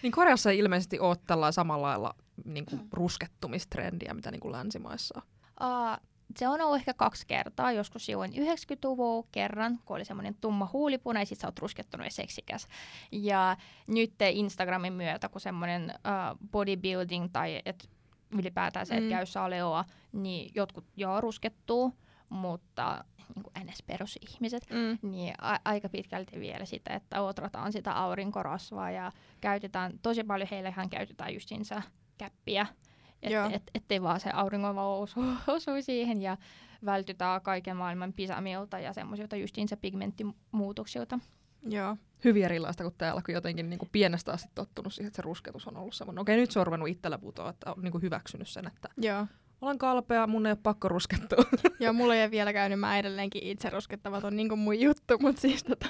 [0.01, 5.21] Niin Koreassa ei ilmeisesti ole tällä samalla lailla niin kuin ruskettumistrendiä, mitä niin kuin länsimaissa
[5.59, 5.71] on.
[5.71, 5.97] Uh,
[6.37, 11.19] se on ollut ehkä kaksi kertaa, joskus silloin 90-luvulla kerran, kun oli semmoinen tumma huulipuna
[11.19, 12.67] ja sit sä oot ruskettunut ja seksikäs.
[13.11, 17.89] Ja nyt Instagramin myötä, kun semmoinen uh, bodybuilding tai et
[18.31, 19.09] ylipäätään se, että mm.
[19.09, 21.93] käy saleoa, niin jotkut joo ruskettuu,
[22.29, 25.09] mutta niin NS-perusihmiset, mm.
[25.09, 30.89] niin a- aika pitkälti vielä sitä, että otrataan sitä aurinkorasvaa ja käytetään, tosi paljon heillehän
[30.89, 31.81] käytetään justiinsa
[32.17, 32.65] käppiä,
[33.21, 36.37] et, et, ettei vaan se auringonvalo osu, osu siihen ja
[36.85, 41.19] vältytään kaiken maailman pisamilta ja semmoisilta justiinsa pigmenttimuutoksilta.
[41.63, 41.97] Joo.
[42.23, 45.67] Hyvin erilaista kuin täällä, kun jotenkin niin kuin pienestä asti tottunut siihen, että se rusketus
[45.67, 46.21] on ollut semmoinen.
[46.21, 49.25] Okei, nyt se on ruvennut itsellä putoa, että on niin kuin hyväksynyt sen, että Joo
[49.61, 51.45] olen kalpea, mun ei ole pakko ruskettua.
[51.79, 55.41] Joo, mulla ei ole vielä käynyt, mä edelleenkin itse ruskettavat on niinku mun juttu, mutta
[55.41, 55.87] siis tota...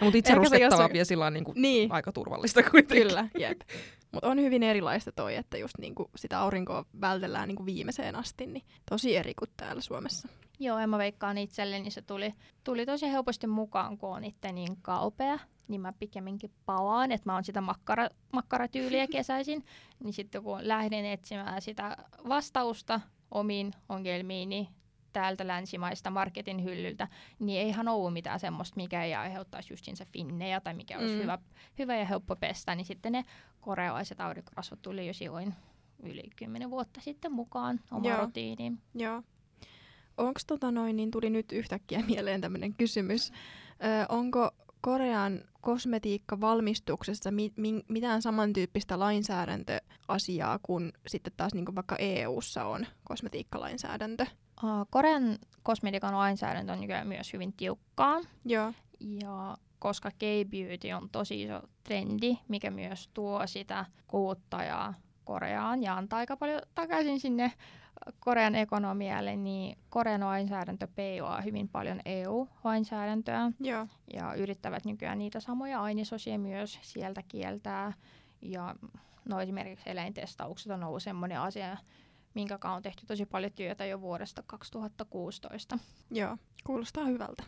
[0.00, 0.92] No, mutta itse ruskettava jossain...
[0.92, 1.92] vielä sillä niinku niin.
[1.92, 3.06] aika turvallista kuitenkin.
[3.08, 3.60] Kyllä, jep.
[4.12, 8.64] Mutta on hyvin erilaista toi, että just niinku sitä aurinkoa vältellään niinku viimeiseen asti, niin
[8.90, 10.28] tosi eri kuin täällä Suomessa.
[10.58, 14.76] Joo, ja mä veikkaan itselleni se tuli, tuli tosi helposti mukaan, kun on itse niin
[14.82, 19.64] kaupea niin mä pikemminkin palaan, että mä oon sitä makkara, makkaratyyliä kesäisin,
[20.04, 21.96] niin sitten kun lähden etsimään sitä
[22.28, 24.68] vastausta omiin ongelmiini
[25.18, 30.74] täältä länsimaista marketin hyllyltä, niin eihän ollut mitään semmoista, mikä ei aiheuttaisi justinsa finnejä tai
[30.74, 31.22] mikä olisi mm.
[31.22, 31.38] hyvä,
[31.78, 33.24] hyvä ja helppo pestä, niin sitten ne
[33.60, 35.54] korealaiset aurinkorasvat tuli jo silloin
[36.02, 38.78] yli kymmenen vuotta sitten mukaan omaan rutiiniin.
[38.94, 39.22] Joo.
[40.16, 43.30] Onko tota noin, niin tuli nyt yhtäkkiä mieleen tämmöinen kysymys.
[43.30, 43.34] Ö,
[44.08, 44.50] onko
[44.80, 52.86] Korean kosmetiikkavalmistuksessa mi- mi- mitään samantyyppistä lainsäädäntöasiaa kuin sitten taas niin kuin vaikka EU:ssa on
[53.04, 54.26] kosmetiikkalainsäädäntö?
[54.64, 58.20] Uh, Korean kosmetiikan lainsäädäntö on nykyään myös hyvin tiukkaa.
[58.44, 58.72] Joo.
[59.00, 64.94] Ja koska K-beauty on tosi iso trendi, mikä myös tuo sitä kuluttajaa
[65.24, 67.52] Koreaan ja antaa aika paljon takaisin sinne
[68.20, 73.52] Korean ekonomialle, niin Korean lainsäädäntö peiloaa hyvin paljon EU-lainsäädäntöä.
[73.60, 73.86] Joo.
[74.14, 77.92] Ja yrittävät nykyään niitä samoja ainesosia myös sieltä kieltää.
[78.42, 78.74] Ja
[79.28, 81.76] no esimerkiksi eläintestaukset on ollut sellainen asia,
[82.34, 85.78] minkä on tehty tosi paljon työtä jo vuodesta 2016.
[86.10, 87.42] Joo, kuulostaa hyvältä.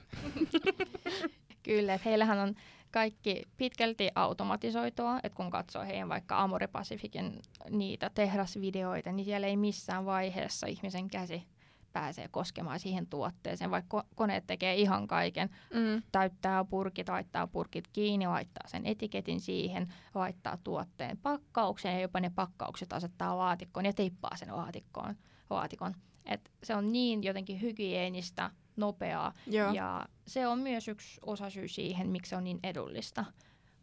[1.62, 2.55] Kyllä, että heillähän on
[2.90, 9.57] kaikki pitkälti automatisoitua, että kun katsoo heidän vaikka Amore Pacificin niitä tehdasvideoita, niin siellä ei
[9.57, 11.43] missään vaiheessa ihmisen käsi
[11.92, 15.50] pääsee koskemaan siihen tuotteeseen, vaikka koneet tekee ihan kaiken.
[15.74, 16.03] Mm.
[16.12, 22.31] Täyttää purkit, laittaa purkit kiinni, laittaa sen etiketin siihen, laittaa tuotteen pakkaukseen ja jopa ne
[22.35, 25.14] pakkaukset asettaa laatikkoon ja teippaa sen laatikkoon,
[25.50, 25.94] laatikon.
[26.26, 28.50] Et se on niin jotenkin hygienistä,
[28.81, 29.33] nopeaa.
[29.46, 29.72] Joo.
[29.72, 33.24] Ja se on myös yksi osasyy siihen, miksi se on niin edullista.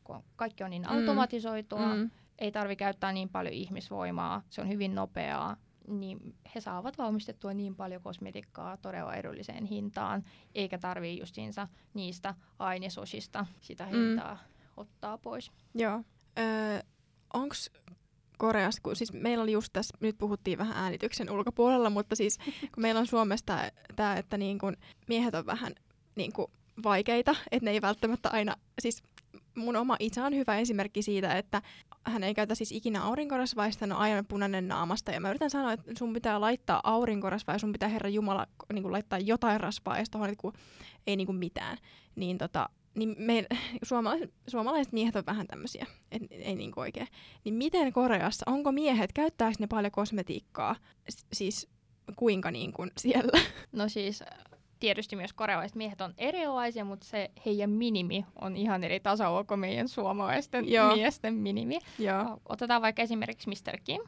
[0.04, 0.90] Kun kaikki on niin mm.
[0.90, 2.10] automatisoitua, mm.
[2.40, 5.58] ei tarvi käyttää niin paljon ihmisvoimaa, se on hyvin nopeaa,
[5.88, 10.24] niin he saavat valmistettua niin paljon kosmetikkaa todella edulliseen hintaan,
[10.56, 13.92] eikä tarvii justiinsa niistä ainesosista sitä mm.
[13.92, 14.72] hintaa mm.
[14.78, 15.52] ottaa pois.
[15.76, 16.04] Joo.
[16.40, 16.80] Öö,
[17.34, 17.56] Onko
[18.38, 22.38] Koreassa, kun siis meillä oli just tässä, nyt puhuttiin vähän äänityksen ulkopuolella, mutta siis
[22.74, 23.58] kun meillä on Suomesta
[23.96, 25.76] tämä, että niin kun miehet on vähän
[26.16, 26.52] niin kun
[26.84, 29.04] vaikeita, että ne ei välttämättä aina, siis
[29.58, 31.62] mun oma isä on hyvä esimerkki siitä, että
[32.04, 35.12] hän ei käytä siis ikinä aurinkorasvaista, hän on aina punainen naamasta.
[35.12, 38.84] Ja mä yritän sanoa, että sun pitää laittaa aurinkorasvaa ja sun pitää Herra Jumala niin
[38.84, 40.22] kuin laittaa jotain rasvaa ja sitten
[41.08, 41.78] ei niin kuin mitään.
[42.16, 43.46] Niin tota, niin me,
[43.84, 47.08] suomalaiset, suomalaiset miehet on vähän tämmöisiä, et, ei niin oikein.
[47.44, 50.76] Niin miten Koreassa, onko miehet, käyttääkö ne paljon kosmetiikkaa,
[51.12, 51.68] S- siis
[52.16, 53.42] kuinka niin kuin siellä?
[53.72, 54.24] No siis
[54.80, 59.60] tietysti myös korealaiset miehet on erilaisia, mutta se heidän minimi on ihan eri tasolla kuin
[59.60, 60.96] meidän suomalaisten Joo.
[60.96, 61.80] miesten minimi.
[62.00, 62.40] Joo.
[62.50, 63.78] Otetaan vaikka esimerkiksi Mr.
[63.84, 64.02] Kim,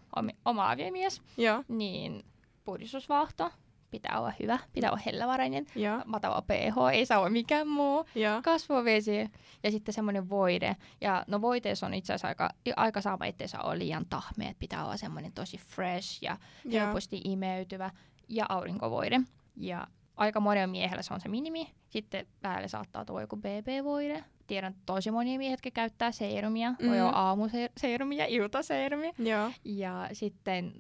[0.45, 1.63] oma aviomies, Joo.
[1.67, 2.25] niin
[2.65, 3.51] puhdistusvaahto,
[3.91, 6.03] pitää olla hyvä, pitää olla hellävarainen, ja.
[6.05, 8.41] matala pH, ei saa olla mikään muu, ja.
[8.43, 9.29] kasvovesi
[9.63, 10.75] ja sitten semmoinen voide.
[11.01, 14.59] Ja no voiteessa on itse asiassa aika, aika sama, ettei saa olla liian tahme, että
[14.59, 17.91] pitää olla semmoinen tosi fresh ja, ja helposti imeytyvä
[18.27, 19.21] ja aurinkovoide.
[19.57, 19.87] Ja
[20.19, 21.73] aika monella miehellä se on se minimi.
[21.89, 26.71] Sitten päälle saattaa tulla joku BB-voide tiedän tosi monia miehiä, jotka käyttää seerumia.
[26.71, 26.89] Mm.
[26.89, 29.11] Voi olla aamuseerumia, iltaseerumia.
[29.17, 29.51] Joo.
[29.63, 30.73] Ja sitten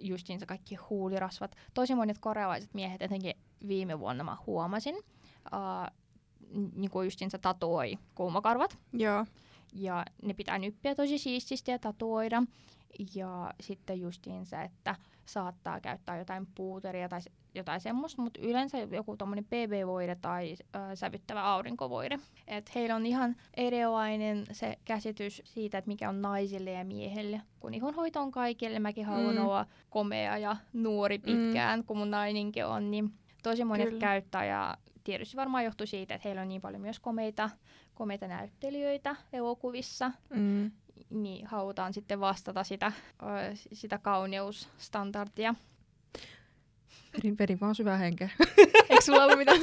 [0.00, 1.56] justiinsa kaikki huulirasvat.
[1.74, 3.34] Tosi monet korealaiset miehet, etenkin
[3.68, 5.96] viime vuonna mä huomasin, uh,
[6.74, 8.78] niin kuin justiinsa tatuoi kuumakarvat.
[8.92, 9.26] Joo.
[9.74, 12.42] Ja ne pitää nyppiä tosi siististi ja tatuoida.
[13.14, 17.20] Ja sitten justiinsa, että saattaa käyttää jotain puuteria tai
[17.54, 22.18] jotain semmoista, mutta yleensä joku tommonen BB-voide tai äh, sävyttävä aurinkovoide.
[22.46, 27.42] Et heillä on ihan erilainen se käsitys siitä, että mikä on naisille ja miehelle.
[27.60, 29.44] Kun ihonhoito on kaikille, mäkin haluan mm.
[29.44, 31.84] olla komea ja nuori pitkään, mm.
[31.84, 33.12] kun mun naininkin on, niin
[33.42, 34.00] tosi monet Kyllä.
[34.00, 34.76] käyttää ja
[35.06, 37.50] tietysti varmaan johtuu siitä, että heillä on niin paljon myös komeita,
[37.94, 40.10] komeita näyttelijöitä elokuvissa.
[40.30, 40.70] Mm
[41.10, 42.92] niin halutaan sitten vastata sitä,
[43.72, 45.54] sitä kauneusstandardia.
[47.16, 48.30] Vedin, vedin vaan syvää henkeä.
[48.90, 49.60] Eikö sulla ollut mitään?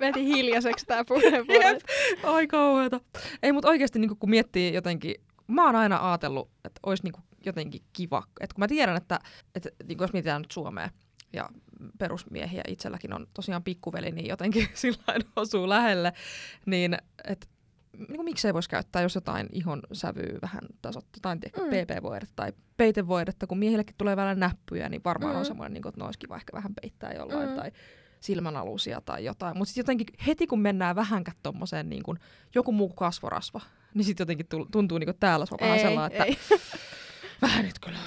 [0.00, 1.78] Veti hiljaiseksi tää puheenvuoro.
[2.22, 3.00] Ai kauheeta.
[3.42, 5.14] Ei, mutta oikeasti niin kun miettii jotenkin,
[5.46, 8.22] mä oon aina ajatellut, että olisi niin jotenkin kiva.
[8.40, 9.18] Että kun mä tiedän, että,
[9.54, 10.90] että niin jos mietitään nyt Suomea
[11.36, 11.48] ja
[11.98, 16.12] perusmiehiä itselläkin on tosiaan pikkuveli, niin jotenkin sillä osuu lähelle,
[16.66, 17.46] niin että
[17.98, 21.70] niin kuin, miksei voisi käyttää, jos jotain ihon sävyä vähän tasoittaa, tai mm.
[21.70, 25.38] PP-voidetta tai peitevoidetta, kun miehillekin tulee vähän näppyjä, niin varmaan mm.
[25.38, 27.56] on semmoinen, niin kuin, että ne olisi kiva ehkä vähän peittää jollain, mm.
[27.56, 27.72] tai
[28.20, 29.58] silmänalusia tai jotain.
[29.58, 32.18] Mutta sitten jotenkin heti kun mennään vähänkään tommoseen niin kuin
[32.54, 33.60] joku muu kasvorasva,
[33.94, 36.54] niin sitten jotenkin tuntuu niin kuin täällä se on vähän sellainen, että
[37.42, 37.98] vähän nyt kyllä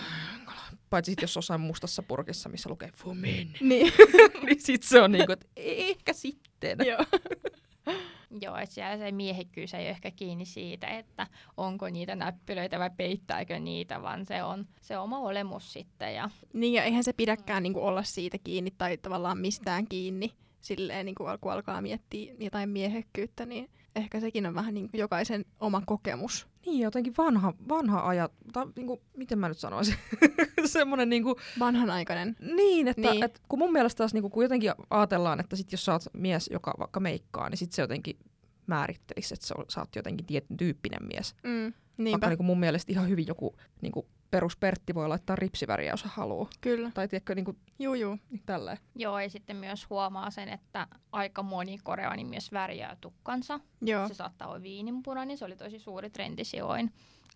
[0.90, 3.54] Paitsi sit, jos jossain mustassa purkissa, missä lukee Fumin.
[3.62, 3.94] Niin.
[4.46, 6.78] niin sit se on niinku, että ehkä sitten.
[6.86, 7.06] Joo.
[8.42, 12.90] Joo, että siellä se miehekkyys ei ole ehkä kiinni siitä, että onko niitä näppylöitä vai
[12.98, 16.16] peittääkö niitä, vaan se on se oma olemus sitten.
[16.16, 16.30] Ja...
[16.54, 21.06] Niin, ja eihän se pidäkään niin kuin olla siitä kiinni tai tavallaan mistään kiinni silleen,
[21.06, 25.46] niin kuin kun alkaa miettiä jotain miehekkyyttä, niin ehkä sekin on vähän niin kuin jokaisen
[25.60, 26.48] oma kokemus.
[26.66, 29.96] Niin, jotenkin vanha, vanha ajat, tai niin kuin, miten mä nyt sanoisin,
[30.66, 31.36] semmoinen niin kuin...
[31.60, 32.36] Vanhanaikainen.
[32.56, 33.24] Niin, että niin.
[33.24, 36.04] Et, kun mun mielestä taas niin kuin, kun jotenkin ajatellaan, että sit jos sä oot
[36.14, 38.20] mies, joka vaikka meikkaa, niin sit se jotenkin
[38.68, 41.36] määrittelisi, että sä oot jotenkin tietyn tyyppinen mies.
[41.44, 42.12] Mm, niinpä.
[42.12, 46.04] Vaikka niin kuin mun mielestä ihan hyvin joku niin kuin peruspertti voi laittaa ripsiväriä, jos
[46.04, 46.50] haluaa.
[46.62, 46.92] Kyllä.
[46.94, 48.18] Tai tiedätkö, niin kuin, juu, juu.
[48.32, 48.78] Niin tälleen.
[48.96, 53.60] Joo, ja sitten myös huomaa sen, että aika moni koreani myös värjää tukkansa.
[53.82, 54.08] Joo.
[54.08, 56.92] Se saattaa olla viininpunainen, se oli tosi suuri trendi sijoin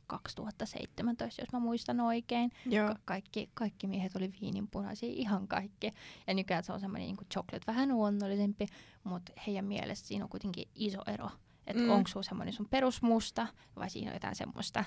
[0.08, 2.52] 2017, jos mä muistan oikein.
[2.66, 2.88] Joo.
[2.88, 5.94] Ka- kaikki, kaikki miehet oli viininpunaisia, ihan kaikki.
[6.28, 8.66] Ja nykyään se on semmoinen niin chocolate vähän luonnollisempi,
[9.04, 11.30] mutta heidän mielestä siinä on kuitenkin iso ero.
[11.68, 11.90] Että mm.
[11.90, 14.86] onko sulla semmoinen sun perusmusta vai siinä on jotain semmoista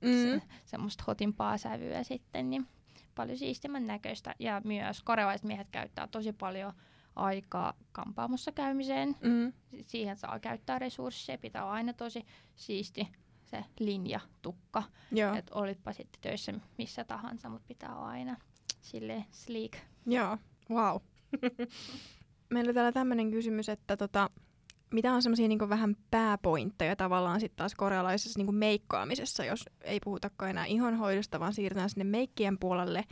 [0.00, 0.22] mm.
[0.22, 2.66] se, semmoista hotimpaa sävyä sitten, niin
[3.14, 4.34] paljon siistimän näköistä.
[4.38, 6.72] Ja myös korealaiset miehet käyttää tosi paljon
[7.16, 9.16] aikaa kampaamossa käymiseen.
[9.20, 9.52] Mm.
[9.86, 12.26] Siihen saa käyttää resursseja, pitää olla aina tosi
[12.56, 13.08] siisti
[13.44, 14.82] se linja, tukka.
[15.36, 18.36] Että olitpa sitten töissä missä tahansa, mutta pitää olla aina
[18.80, 19.76] sille sleek.
[20.06, 20.38] Joo,
[20.70, 20.96] wow.
[22.52, 24.30] Meillä on täällä tämmöinen kysymys, että tota,
[24.90, 30.50] mitä on semmoisia niin vähän pääpointteja tavallaan sitten taas korealaisessa niin meikkaamisessa, jos ei puhutakaan
[30.50, 33.04] enää ihonhoidosta, vaan siirrytään sinne meikkien puolelle,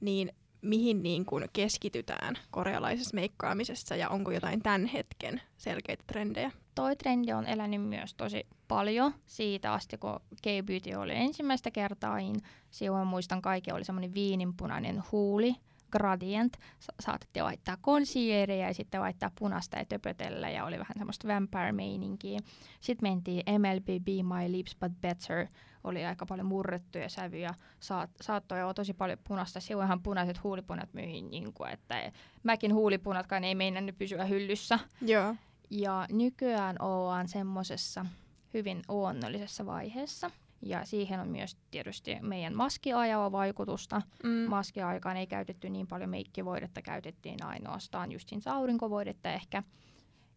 [0.00, 0.32] niin
[0.62, 6.50] mihin niin kuin keskitytään korealaisessa meikkaamisessa ja onko jotain tämän hetken selkeitä trendejä?
[6.74, 12.36] Toi trendi on elänyt myös tosi paljon siitä asti, kun K-beauty oli ensimmäistä kertaa, niin
[12.70, 15.54] silloin muistan kaikki oli semmoinen viininpunainen huuli,
[15.92, 16.56] gradient.
[16.78, 22.40] Sa- saatettiin laittaa concealeria ja sitten laittaa punasta ja töpötellä ja oli vähän semmoista vampire-meininkiä.
[22.80, 25.46] Sitten mentiin MLB Be My Lips But Better.
[25.84, 27.54] Oli aika paljon murrettuja sävyjä.
[27.80, 29.60] Saat, saattoi olla tosi paljon punasta.
[29.60, 34.78] Silloinhan punaiset huulipunat myihin, niin kuin, että mäkin huulipunatkaan ei meinannut pysyä hyllyssä.
[35.00, 35.34] Joo.
[35.70, 38.06] Ja nykyään ollaan semmoisessa
[38.54, 40.30] hyvin luonnollisessa vaiheessa–
[40.62, 44.02] ja siihen on myös tietysti meidän maskiajalla vaikutusta.
[44.24, 44.30] Mm.
[44.30, 49.62] Maskiaikaan ei käytetty niin paljon meikkivoidetta, käytettiin ainoastaan justin aurinkovoidetta ehkä.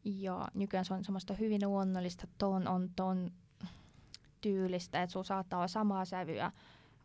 [0.05, 3.31] Ja nykyään se on semmoista hyvin luonnollista ton on ton
[4.41, 6.51] tyylistä, että sulla saattaa olla samaa sävyä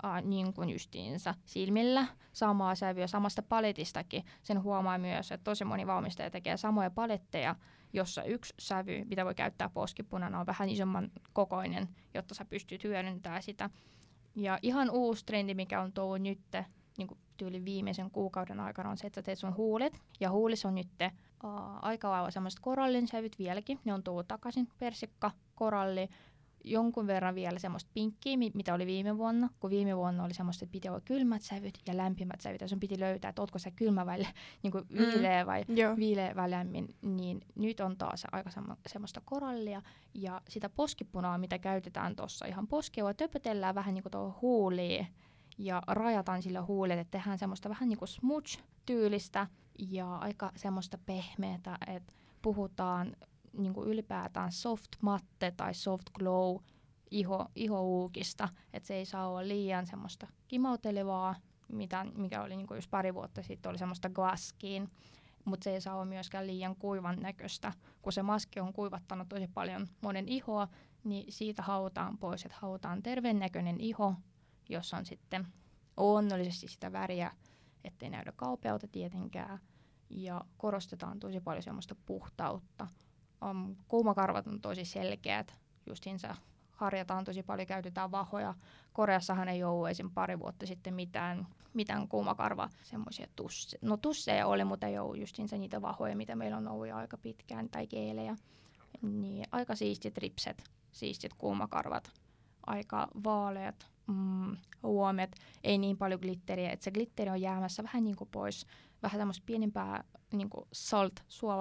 [0.04, 4.24] äh, niin kuin justiinsa silmillä, samaa sävyä samasta paletistakin.
[4.42, 7.56] Sen huomaa myös, että tosi moni valmistaja tekee samoja paletteja,
[7.92, 13.42] jossa yksi sävy, mitä voi käyttää poskipunana, on vähän isomman kokoinen, jotta sä pystyt hyödyntämään
[13.42, 13.70] sitä.
[14.36, 16.40] Ja ihan uusi trendi, mikä on tullut nyt
[16.98, 20.02] niin kuin tyyli viimeisen kuukauden aikana, on se, että sä teet sun huulet.
[20.20, 20.88] Ja huulis on nyt
[21.44, 21.50] uh,
[21.82, 23.80] aika lailla semmoiset korallin sävyt vieläkin.
[23.84, 26.08] Ne on tullut takaisin, persikka, koralli,
[26.64, 30.72] jonkun verran vielä semmoista pinkkiä, mitä oli viime vuonna, kun viime vuonna oli semmoista, että
[30.72, 34.06] piti olla kylmät sävyt ja lämpimät sävyt, ja sun piti löytää, että ootko se kylmä
[34.06, 34.18] vai
[34.62, 35.96] niin kuin viileä vai Joo.
[35.96, 39.82] viileä vai lämmin, niin nyt on taas aika semmo- semmoista korallia,
[40.14, 45.06] ja sitä poskipunaa, mitä käytetään tuossa ihan poskea, töpötellään vähän niin kuin tuohon huuliin,
[45.58, 49.46] ja rajataan sillä huulille, että tehdään semmoista vähän niin kuin smudge-tyylistä,
[49.78, 53.16] ja aika semmoista pehmeätä, että puhutaan
[53.52, 56.56] niin kuin ylipäätään soft matte tai soft glow
[57.10, 61.34] iho, ihouukista, että se ei saa olla liian semmoista kimautelevaa,
[61.68, 64.90] mitä, mikä oli niin kuin just pari vuotta sitten, oli semmoista glaskin,
[65.44, 67.72] mutta se ei saa olla myöskään liian kuivan näköistä.
[68.02, 70.68] Kun se maski on kuivattanut tosi paljon monen ihoa,
[71.04, 74.14] niin siitä hautaan pois, että hautaan terveen näköinen iho,
[74.68, 75.46] jossa on sitten
[75.96, 77.32] onnellisesti sitä väriä,
[77.84, 79.58] ettei näytä kaupealta tietenkään,
[80.10, 82.86] ja korostetaan tosi paljon semmoista puhtautta.
[83.44, 85.54] Um, kuumakarvat on tosi selkeät,
[85.86, 86.36] justiinsa
[86.80, 88.54] harjataan tosi paljon, käytetään vahoja.
[88.92, 90.10] Koreassahan ei ole esim.
[90.10, 93.80] pari vuotta sitten mitään, mitään kuumakarva semmoisia tusseja.
[93.82, 97.16] No tusseja oli, mutta ei ole justiinsa niitä vahoja, mitä meillä on ollut jo aika
[97.16, 98.36] pitkään, tai geelejä.
[99.02, 102.12] Niin aika siistit ripset, siistit kuumakarvat,
[102.66, 108.16] aika vaaleat mm, huomet, ei niin paljon glitteriä, että se glitteri on jäämässä vähän niin
[108.16, 108.66] kuin pois
[109.02, 111.12] vähän tämmöistä pienempää niin salt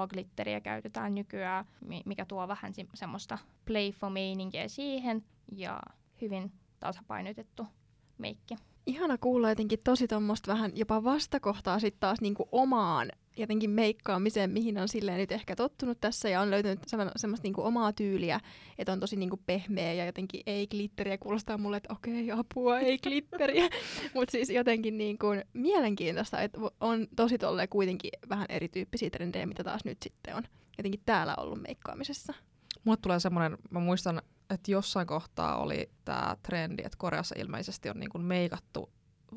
[0.09, 1.65] glitteriä käytetään nykyään,
[2.05, 5.81] mikä tuo vähän semmoista playful-meininkiä siihen ja
[6.21, 7.67] hyvin tasapainotettu
[8.17, 8.55] meikki.
[8.85, 14.77] Ihana kuulla jotenkin tosi tuommoista vähän jopa vastakohtaa sitten taas niinku omaan jotenkin meikkaamiseen, mihin
[14.77, 16.79] on silleen nyt ehkä tottunut tässä ja on löytänyt
[17.15, 18.39] semmoista niinku omaa tyyliä,
[18.77, 21.17] että on tosi niinku pehmeä ja jotenkin ei glitteriä.
[21.17, 23.69] Kuulostaa mulle, että okei, okay, apua, ei glitteriä.
[24.15, 29.85] Mutta siis jotenkin niinku mielenkiintoista, että on tosi tolleen kuitenkin vähän erityyppisiä trendejä, mitä taas
[29.85, 30.43] nyt sitten on
[30.79, 32.33] jotenkin täällä ollut meikkaamisessa.
[32.83, 37.99] Mulle tulee semmoinen, mä muistan, että jossain kohtaa oli tämä trendi, että Koreassa ilmeisesti on
[37.99, 38.89] niinku meikattu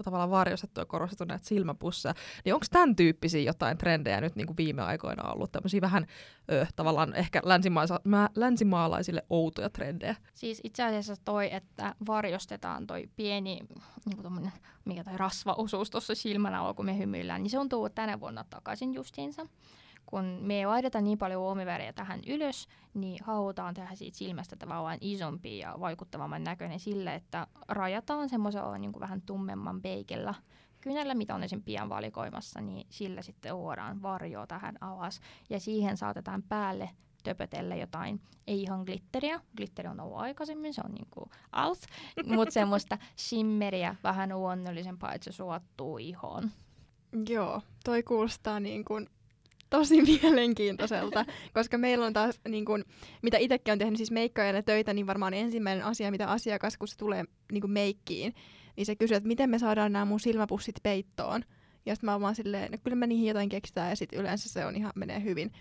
[0.05, 4.57] tavallaan varjostettu ja korostettu näitä silmäpusseja, niin onko tämän tyyppisiä jotain trendejä nyt niin kuin
[4.57, 5.53] viime aikoina ollut?
[5.53, 6.07] Tämmöisiä vähän
[6.53, 10.17] ö, tavallaan ehkä länsimaisa- länsimaalaisille outoja trendejä.
[10.35, 13.59] Siis itse asiassa toi, että varjostetaan toi pieni,
[14.07, 14.53] niin kuin
[14.85, 18.45] mikä toi rasvaosuus tuossa silmän alla, kun me hymyillään, niin se on tullut tänä vuonna
[18.51, 19.47] takaisin justiinsa
[20.07, 24.99] kun me ei laiteta niin paljon uomiväriä tähän ylös, niin halutaan tehdä siitä silmästä tavallaan
[25.01, 30.35] isompi ja vaikuttavamman näköinen sille, että rajataan semmoisella niin vähän tummemman peikellä
[30.81, 31.63] kynällä, mitä on esim.
[31.63, 35.21] pian valikoimassa, niin sillä sitten luodaan varjoa tähän alas.
[35.51, 36.91] Ja siihen saatetaan päälle
[37.23, 41.31] töpötellä jotain, ei ihan glitteriä, glitteri on ollut aikaisemmin, se on niinku
[41.67, 41.79] out,
[42.37, 46.51] mutta semmoista shimmeriä, vähän luonnollisempaa, että se suottuu ihoon.
[47.29, 49.09] Joo, toi kuulostaa niin kuin
[49.73, 52.85] tosi mielenkiintoiselta, koska meillä on taas, niin kun,
[53.23, 56.97] mitä itsekin on tehnyt siis meikkaajana töitä, niin varmaan ensimmäinen asia, mitä asiakas, kun se
[56.97, 58.35] tulee niin kun meikkiin,
[58.77, 61.45] niin se kysyy, että miten me saadaan nämä mun silmäpussit peittoon.
[61.87, 64.49] Ja sitten mä oon vaan silleen, no kyllä me niihin jotain keksitään ja sitten yleensä
[64.49, 65.53] se on ihan, menee hyvin.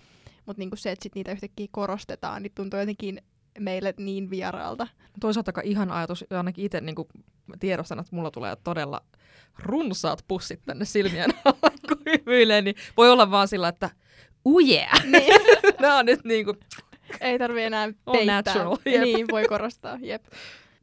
[0.45, 3.21] Mutta niinku se, että sit niitä yhtäkkiä korostetaan, niin tuntuu jotenkin
[3.59, 4.87] meille niin vieraalta.
[5.19, 6.95] Toisaalta ihan ajatus, ainakin itse niin
[7.59, 9.01] tiedostan, että mulla tulee todella
[9.59, 13.89] runsaat pussit tänne silmien alla, kun hymyilee, niin voi olla vaan sillä, että
[14.45, 15.03] uu yeah!
[15.05, 15.41] Niin.
[15.81, 16.53] Nämä on nyt niinku...
[17.21, 18.35] Ei tarvi enää peittää.
[18.35, 19.01] natural, jep.
[19.01, 20.23] Niin, voi korostaa, jep.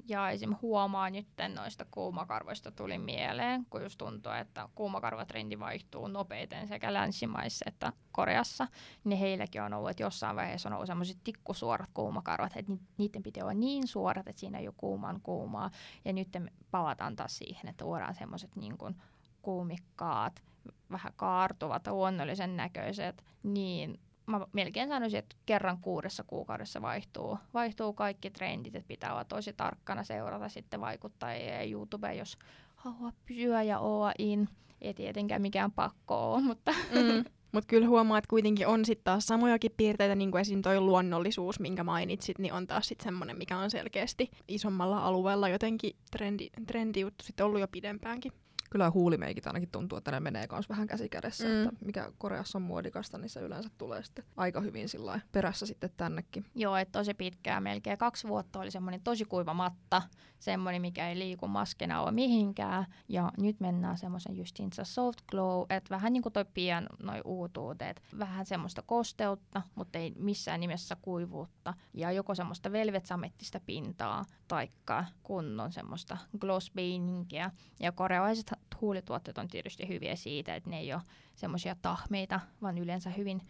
[0.09, 0.57] Ja esim.
[0.63, 7.65] huomaa nyt noista kuumakarvoista tuli mieleen, kun just tuntuu, että kuumakarvatrendi vaihtuu nopeiten sekä länsimaissa
[7.69, 8.69] että Koreassa,
[9.05, 13.45] niin heilläkin on ollut, että jossain vaiheessa on ollut semmoiset tikkusuorat kuumakarvat, että niiden pitää
[13.45, 15.71] olla niin suorat, että siinä ei ole kuuman kuumaa.
[16.05, 16.29] Ja nyt
[16.71, 18.97] palataan taas siihen, että luodaan semmoiset niin kuin
[19.43, 20.43] kuumikkaat,
[20.91, 28.31] vähän kaartuvat, luonnollisen näköiset, niin mä melkein sanoisin, että kerran kuudessa kuukaudessa vaihtuu, vaihtuu kaikki
[28.31, 32.39] trendit, että pitää olla tosi tarkkana seurata sitten vaikuttajia YouTube, jos
[32.77, 34.49] haluaa pysyä ja olla in.
[34.81, 36.75] Ei tietenkään mikään pakko ole, mutta...
[36.93, 37.25] Mm.
[37.53, 40.63] Mutta kyllä huomaa, että kuitenkin on sitten taas samojakin piirteitä, niin kuin esim.
[40.63, 45.97] toi luonnollisuus, minkä mainitsit, niin on taas sitten semmoinen, mikä on selkeästi isommalla alueella jotenkin
[46.11, 48.33] trendi, trendi juttu sitten ollut jo pidempäänkin
[48.71, 51.69] kyllä huulimeikit ainakin tuntuu, että ne menee myös vähän käsikädessä, mm.
[51.69, 55.91] että mikä Koreassa on muodikasta, niin se yleensä tulee sitten aika hyvin sillä perässä sitten
[55.97, 56.45] tännekin.
[56.55, 57.99] Joo, että tosi pitkään, melkein.
[57.99, 60.03] Kaksi vuotta oli semmoinen tosi kuiva matta,
[60.39, 65.91] semmoinen, mikä ei liiku maskena ole mihinkään, ja nyt mennään semmoisen justiinsa soft glow, että
[65.91, 71.75] vähän niin kuin toi pian noi uutuudet, vähän semmoista kosteutta, mutta ei missään nimessä kuivuutta,
[71.95, 76.73] ja joko semmoista velvet-samettista pintaa, taikka kunnon semmoista gloss
[77.81, 81.03] ja korealaiset huulituotteet on tietysti hyviä siitä, että ne ei ole
[81.37, 83.43] semmoisia tahmeita, vaan yleensä hyvin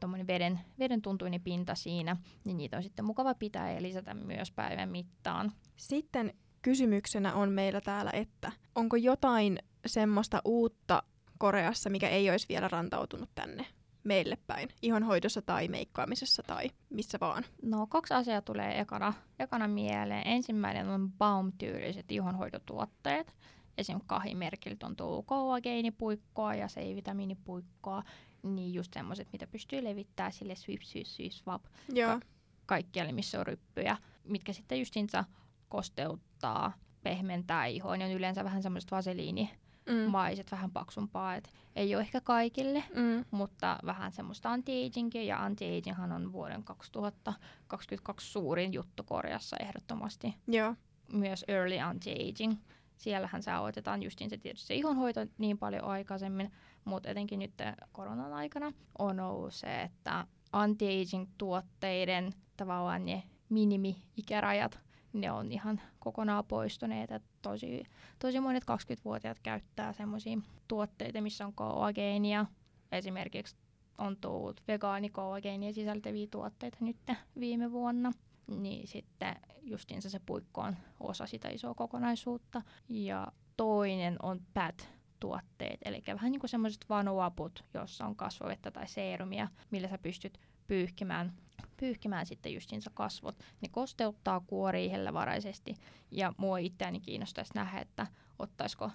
[0.00, 4.50] tuommoinen veden, veden tuntuinen pinta siinä, niin niitä on sitten mukava pitää ja lisätä myös
[4.50, 5.52] päivän mittaan.
[5.76, 11.02] Sitten kysymyksenä on meillä täällä, että onko jotain semmoista uutta
[11.38, 13.66] Koreassa, mikä ei olisi vielä rantautunut tänne
[14.04, 17.44] meille päin, ihonhoidossa tai meikkaamisessa tai missä vaan?
[17.62, 20.26] No kaksi asiaa tulee ekana, ekana mieleen.
[20.26, 23.34] Ensimmäinen on Baum-tyyliset ihonhoitotuotteet.
[23.78, 24.00] Esim.
[24.06, 28.02] kahimerkiltä on tullut kollageenipuikkoa ja C-vitamiinipuikkoa,
[28.42, 31.62] niin just semmoiset, mitä pystyy levittämään sille swip, swip, swip, swap.
[32.06, 32.26] Ka-
[32.66, 35.24] kaikkialle, missä on ryppyjä, mitkä sitten justiinsa
[35.68, 36.72] kosteuttaa,
[37.02, 39.50] pehmentää ihoa, ne on yleensä vähän semmoiset vaseliini
[39.88, 40.10] Mm.
[40.10, 43.24] maiset, vähän paksumpaa, et ei ole ehkä kaikille, Mm.
[43.30, 50.34] mutta vähän semmoista anti-agingia, ja anti-aginghan on vuoden 2022 suurin juttu Koreassa ehdottomasti.
[50.46, 50.74] Joo.
[51.12, 52.54] Myös early anti-aging.
[52.98, 56.52] Siellähän se aloitetaan justiin se tietysti se ihonhoito niin paljon aikaisemmin,
[56.84, 57.52] mutta etenkin nyt
[57.92, 64.80] koronan aikana on ollut se, että anti-aging-tuotteiden tavallaan ne minimi-ikärajat,
[65.12, 67.10] ne on ihan kokonaan poistuneet.
[67.10, 67.82] Et tosi,
[68.18, 70.38] tosi monet 20-vuotiaat käyttää semmoisia
[70.68, 72.46] tuotteita, missä on kollageenia.
[72.92, 73.56] Esimerkiksi
[73.98, 76.96] on tullut vegaanikollageenia sisältäviä tuotteita nyt
[77.40, 78.12] viime vuonna.
[78.48, 82.62] Niin sitten justiinsa se puikko on osa sitä isoa kokonaisuutta.
[82.88, 84.88] Ja toinen on PAT,
[85.20, 90.38] tuotteet, eli vähän niin kuin semmoiset vanuaput, jossa on kasvovettä tai seerumia, millä sä pystyt
[90.66, 91.32] pyyhkimään,
[91.76, 93.38] pyyhkimään sitten justiinsa kasvot.
[93.60, 95.74] Ne kosteuttaa kuorii hellävaraisesti
[96.10, 98.06] ja mua itseäni kiinnostaisi nähdä, että
[98.38, 98.90] ottaisiko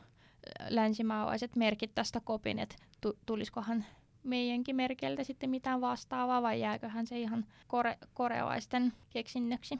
[0.69, 3.85] länsimaalaiset merkit tästä kopin, että tu- tulisikohan
[4.23, 9.79] meidänkin merkeiltä sitten mitään vastaavaa vai jääköhän se ihan kore- korealaisten keksinnöksi.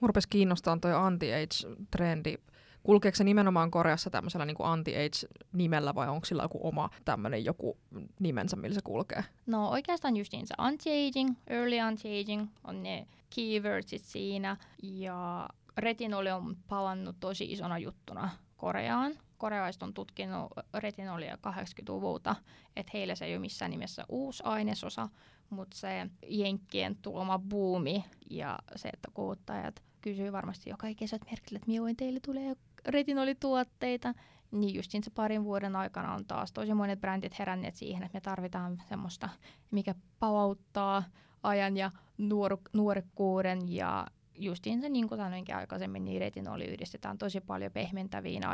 [0.00, 2.34] Mua rupesi kiinnostaa toi anti-age-trendi.
[2.82, 7.76] Kulkeeko se nimenomaan Koreassa tämmöisellä niin anti-age-nimellä vai onko sillä joku oma tämmöinen joku
[8.20, 9.24] nimensä, millä se kulkee?
[9.46, 15.48] No oikeastaan justiin se anti-aging, early anti-aging on ne keywordsit siinä ja
[15.78, 19.12] retinoli on palannut tosi isona juttuna Koreaan.
[19.40, 22.36] Korealaiset on tutkinut retinolia 80-luvulta,
[22.76, 25.08] että heillä se ei ole missään nimessä uusi ainesosa,
[25.50, 31.70] mutta se jenkkien tuoma buumi ja se, että kuluttajat kysyy varmasti joka ikisät merkillä, että
[31.70, 32.56] milloin teille tulee
[32.88, 34.14] retinolituotteita,
[34.50, 38.20] niin justin se parin vuoden aikana on taas tosi monet brändit heränneet siihen, että me
[38.20, 39.28] tarvitaan semmoista,
[39.70, 41.02] mikä palauttaa
[41.42, 47.72] ajan ja nuoru- nuorekkuuden ja justiinsa niin kuin sanoinkin aikaisemmin, niin retinoli yhdistetään tosi paljon
[47.72, 48.46] pehmentäviin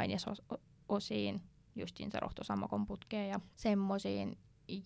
[0.89, 1.41] ainesosiin,
[1.76, 4.39] justiinsa rohtosammakon putkeen ja semmoisiin.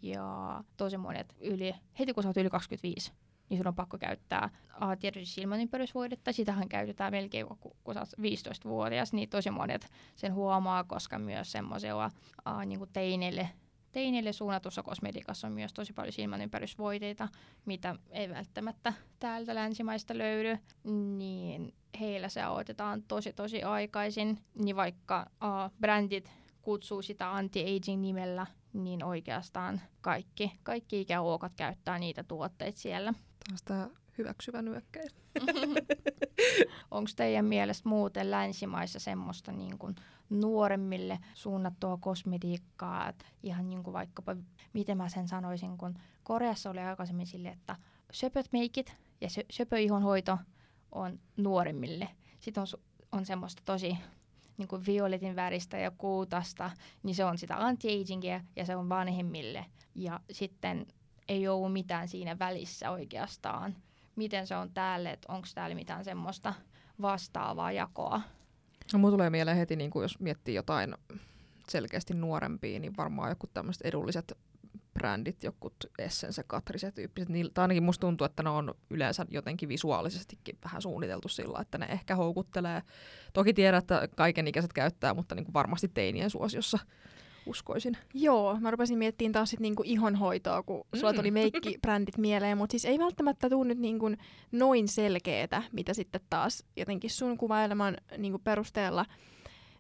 [0.03, 3.13] Ja tosi monet yli, heti kun sä oot yli 25,
[3.49, 6.33] niin sun on pakko käyttää uh, tietysti silmänympärysvoidetta.
[6.33, 11.53] Sitähän käytetään melkein, kun, kun sä oot 15-vuotias, niin tosi monet sen huomaa, koska myös
[11.53, 12.11] semmoisella
[12.67, 13.49] niin teineille,
[13.93, 17.29] teineille suunnatussa kosmetiikassa on myös tosi paljon silmänympärysvoiteita,
[17.65, 20.59] mitä ei välttämättä täältä länsimaista löydy,
[21.17, 26.31] niin heillä se aloitetaan tosi tosi aikaisin, niin vaikka uh, brändit
[26.63, 33.15] kutsuu sitä anti-aging nimellä, niin oikeastaan kaikki, kaikki ikäluokat käyttää niitä tuotteita siellä.
[33.49, 33.89] Taas tää
[34.19, 35.17] hyväksyvä nyökkäys.
[36.91, 39.95] Onko teidän mielestä muuten länsimaissa semmoista niin kuin
[40.31, 43.13] nuoremmille suunnattua kosmetiikkaa,
[43.43, 44.37] ihan niin kuin vaikkapa,
[44.73, 47.77] miten mä sen sanoisin, kun Koreassa oli aikaisemmin sille, että
[48.13, 50.39] söpöt meikit ja sö- söpöihonhoito
[50.93, 52.09] on nuoremmille.
[52.41, 52.67] Sitten on,
[53.13, 53.99] on semmoista tosi
[54.57, 56.71] niin kuin violetin väristä ja kuutasta,
[57.03, 59.67] niin se on sitä anti-agingia ja se on vanhemmille.
[59.95, 60.87] Ja sitten
[61.29, 63.77] ei ollut mitään siinä välissä oikeastaan.
[64.17, 66.55] Miten se on täällä, että onko täällä mitään semmoista
[67.03, 68.21] vastaavaa jakoa?
[68.93, 70.95] No, mulla tulee mieleen heti, niin kuin jos miettii jotain
[71.69, 74.39] selkeästi nuorempia, niin varmaan joku tämmöiset edulliset
[74.95, 79.69] brändit, jokut Essence, Catrice tyyppiset, niin, tai ainakin musta tuntuu, että ne on yleensä jotenkin
[79.69, 82.83] visuaalisestikin vähän suunniteltu sillä, että ne ehkä houkuttelee.
[83.33, 86.79] Toki tiedän, että kaiken ikäiset käyttää, mutta niin kuin varmasti teinien suosiossa
[87.51, 87.97] uskoisin.
[88.15, 90.99] Joo, mä rupesin miettimään taas sit niinku ihonhoitoa, kun mm.
[90.99, 94.11] sulla tuli meikkibrändit mieleen, mutta siis ei välttämättä tule nyt niinku
[94.53, 99.07] noin selkeetä, mitä sitten taas jotenkin sun kuvaileman niinku perusteella,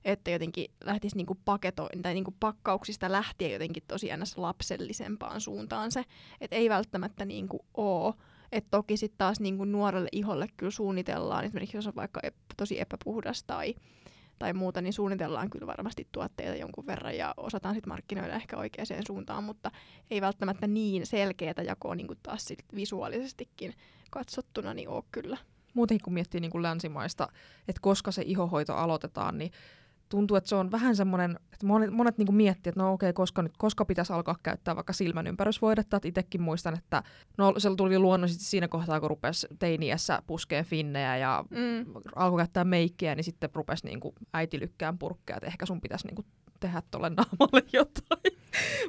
[0.05, 4.39] että jotenkin lähtisi niinku paketoin, tai niinku pakkauksista lähtien jotenkin tosi ns.
[4.39, 6.05] lapsellisempaan suuntaan se,
[6.41, 8.15] että ei välttämättä niinku oo.
[8.53, 12.81] Et toki sitten taas niinku nuorelle iholle kyllä suunnitellaan, esimerkiksi jos on vaikka ep- tosi
[12.81, 13.75] epäpuhdas tai
[14.41, 18.87] tai muuta, niin suunnitellaan kyllä varmasti tuotteita jonkun verran ja osataan sitten markkinoida ehkä oikeaan
[19.07, 19.71] suuntaan, mutta
[20.11, 23.75] ei välttämättä niin selkeätä jakoa niin kuin taas sit visuaalisestikin
[24.11, 25.37] katsottuna niin ole kyllä.
[25.75, 27.29] Muutenkin kun miettii niin kuin länsimaista,
[27.69, 29.53] että koska se ihohoito aloitetaan, niin
[30.11, 33.43] tuntuu, että se on vähän semmoinen, että monet, monet niin miettii, että no okei, koska,
[33.43, 35.97] nyt, koska pitäisi alkaa käyttää vaikka silmän ympärysvoidetta.
[35.97, 37.03] Että itsekin muistan, että
[37.39, 41.93] no, se tuli luonnollisesti siinä kohtaa, kun rupesi teiniässä puskeen finnejä ja mm.
[42.17, 46.07] alkoi käyttää meikkiä, niin sitten rupesi niin kuin äiti lykkään purkkeja, että ehkä sun pitäisi
[46.07, 46.27] niin kuin
[46.61, 48.41] tehdä tuolle naamalle jotain.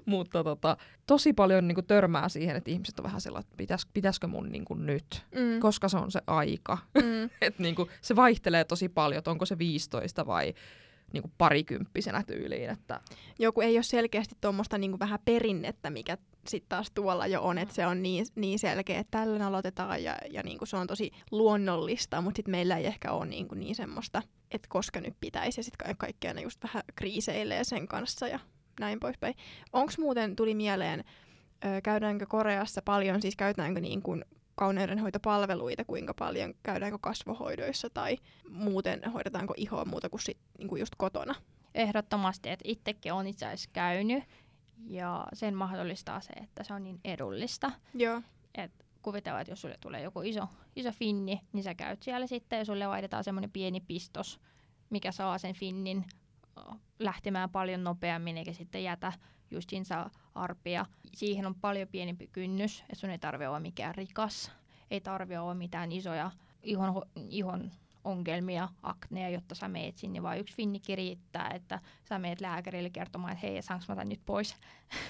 [0.05, 3.87] Mutta tota, tosi paljon niin kuin, törmää siihen, että ihmiset on vähän sellainen, että pitäis,
[3.93, 5.59] pitäisikö mun niin kuin, nyt, mm.
[5.59, 6.77] koska se on se aika.
[6.95, 7.29] Mm.
[7.41, 10.53] Et, niin kuin, se vaihtelee tosi paljon, että onko se 15 vai
[11.13, 12.69] niin kuin parikymppisenä tyyliin.
[12.69, 12.99] Että...
[13.39, 17.75] Joku ei ole selkeästi tuommoista niin vähän perinnettä, mikä sitten taas tuolla jo on, että
[17.75, 21.11] se on niin, niin selkeä, että tällöin aloitetaan ja, ja niin kuin se on tosi
[21.31, 25.59] luonnollista, mutta sitten meillä ei ehkä ole niin, kuin niin semmoista, että koska nyt pitäisi
[25.59, 28.39] ja sitten kaikkea ne just vähän kriiseilee sen kanssa ja
[28.79, 29.35] näin poispäin.
[29.73, 31.03] Onko muuten, tuli mieleen,
[31.83, 34.25] käydäänkö Koreassa paljon, siis käytetäänkö niin kuin
[34.61, 38.17] kauneudenhoitopalveluita, kuinka paljon käydäänkö kasvohoidoissa tai
[38.49, 41.35] muuten hoidetaanko ihoa muuta kuin, sit, niin kuin just kotona?
[41.75, 44.23] Ehdottomasti, että itsekin on itse asiassa käynyt
[44.87, 47.71] ja sen mahdollistaa se, että se on niin edullista.
[47.93, 48.21] Joo.
[48.55, 52.59] Et kuvitellaan, että jos sulle tulee joku iso, iso finni, niin sä käyt siellä sitten
[52.59, 54.39] ja sulle vaihdetaan semmoinen pieni pistos,
[54.89, 56.05] mikä saa sen finnin
[56.99, 59.13] lähtemään paljon nopeammin eikä sitten jätä
[59.51, 60.85] justiinsa arpia.
[61.13, 64.51] Siihen on paljon pienempi kynnys, että sun ei tarvitse olla mikään rikas,
[64.91, 66.31] ei tarvitse olla mitään isoja
[66.63, 67.71] ihon, ihon
[68.03, 71.79] ongelmia, akneja, jotta sä meet sinne, vaan yksi finnikki riittää, että
[72.09, 74.55] sä meet lääkärille kertomaan, että hei, saanko mä tämän nyt pois.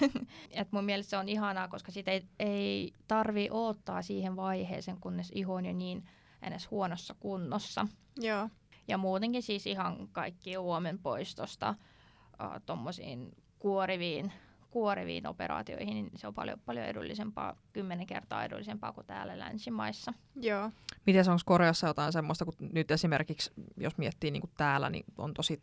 [0.50, 5.32] Et mun mielestä se on ihanaa, koska sitä ei, ei tarvi odottaa siihen vaiheeseen, kunnes
[5.34, 6.04] iho on jo niin
[6.42, 7.86] edes huonossa kunnossa.
[8.16, 8.48] Joo.
[8.88, 14.32] Ja muutenkin siis ihan kaikki uomen poistosta äh, tuommoisiin kuoriviin,
[14.70, 20.12] kuoriviin operaatioihin, niin se on paljon, paljon edullisempaa, kymmenen kertaa edullisempaa kuin täällä länsimaissa.
[20.36, 20.70] Joo.
[21.06, 25.34] Miten onko Koreassa jotain semmoista, kun nyt esimerkiksi, jos miettii niin kuin täällä, niin on
[25.34, 25.60] tosi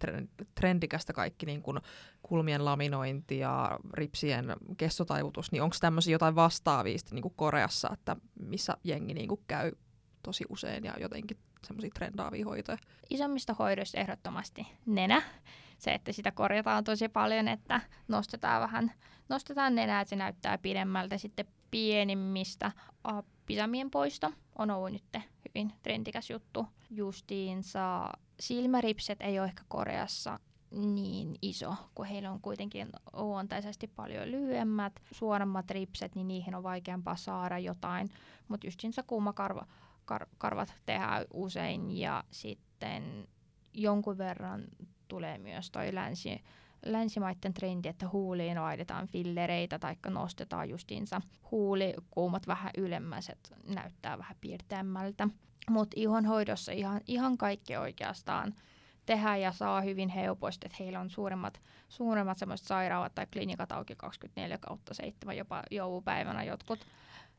[0.56, 1.78] trendikästä kaikki niin kuin
[2.22, 8.78] kulmien laminointi ja ripsien kestotaivutus, niin onko tämmöisiä jotain vastaavia niin kuin Koreassa, että missä
[8.84, 9.72] jengi niin kuin käy
[10.24, 11.38] tosi usein ja jotenkin
[11.68, 12.78] semmoisia trendaavia hoitoja?
[13.10, 15.22] Isommista hoidoista ehdottomasti nenä.
[15.80, 18.92] Se, että sitä korjataan tosi paljon, että nostetaan vähän,
[19.30, 21.18] nostetaan nenää, että se näyttää pidemmältä.
[21.18, 22.72] Sitten pienimmistä
[23.46, 26.68] pisamien poisto on ollut nyt hyvin trendikäs juttu.
[26.90, 28.10] Justiinsa
[28.40, 30.40] silmäripset ei ole ehkä Koreassa
[30.72, 37.16] niin iso, kun heillä on kuitenkin luontaisesti paljon lyhyemmät, suorammat ripset, niin niihin on vaikeampaa
[37.16, 38.10] saada jotain.
[38.48, 39.66] Mutta justiinsa kuumakarva
[40.12, 43.28] kar- karvat tehdään usein ja sitten
[43.74, 44.64] jonkun verran
[45.10, 46.42] tulee myös toi länsi,
[46.86, 54.36] länsimaiden trendi, että huuliin laitetaan fillereitä tai nostetaan justiinsa huulikuumat vähän ylemmäs, että näyttää vähän
[54.42, 55.28] piirteämmältä.
[55.70, 58.54] Mutta ihonhoidossa ihan, ihan kaikki oikeastaan
[59.06, 63.96] tehdään ja saa hyvin helposti, että heillä on suuremmat, suuremmat semmoiset sairaalat tai klinikat auki
[63.96, 66.80] 24 kautta 7 jopa joulupäivänä jotkut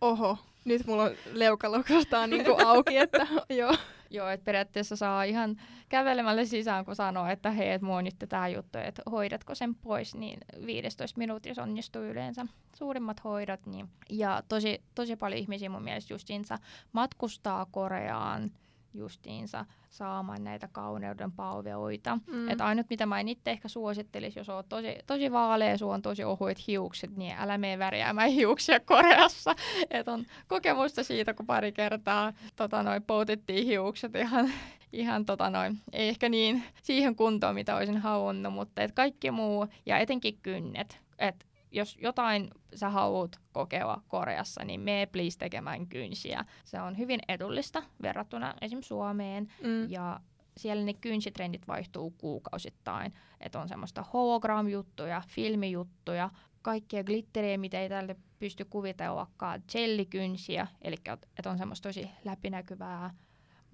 [0.01, 3.77] oho, nyt mulla on leukalokostaa niinku auki, että joo.
[4.13, 5.57] Joo, että periaatteessa saa ihan
[5.89, 9.75] kävelemällä sisään, kun sanoo, että hei, että mulla on nyt tämä juttu, että hoidatko sen
[9.75, 12.47] pois, niin 15 minuutissa onnistuu yleensä
[12.77, 13.67] suurimmat hoidot.
[13.67, 13.89] Niin.
[14.11, 16.59] Ja tosi, tosi paljon ihmisiä mun mielestä justiinsa
[16.93, 18.51] matkustaa Koreaan
[18.95, 22.19] justiinsa saamaan näitä kauneuden palveluita.
[22.27, 22.49] Mm.
[22.49, 26.03] Että ainut mitä mä en itse ehkä suosittelisi, jos oot tosi, tosi vaalea, sulla on
[26.03, 29.55] tosi ohuit hiukset, niin älä mene värjäämään hiuksia Koreassa.
[29.91, 34.53] Että on kokemusta siitä, kun pari kertaa tota, noin, poutettiin hiukset ihan,
[34.93, 39.67] ihan tota, noin, ei ehkä niin siihen kuntoon, mitä olisin halunnut, mutta et kaikki muu
[39.87, 41.01] ja etenkin kynnet.
[41.19, 46.45] Et jos jotain sä haluat kokea Koreassa, niin me please tekemään kynsiä.
[46.65, 49.53] Se on hyvin edullista verrattuna esimerkiksi Suomeen.
[49.63, 49.91] Mm.
[49.91, 50.21] Ja
[50.57, 53.15] siellä ne kynsitrendit vaihtuu kuukausittain.
[53.41, 56.31] Että on semmoista hologram-juttuja, filmijuttuja,
[56.63, 60.97] kaikkia glitteriä, mitä ei tälle pysty kuvitellakaan, jellikynsiä, eli
[61.39, 63.15] että on semmoista tosi läpinäkyvää,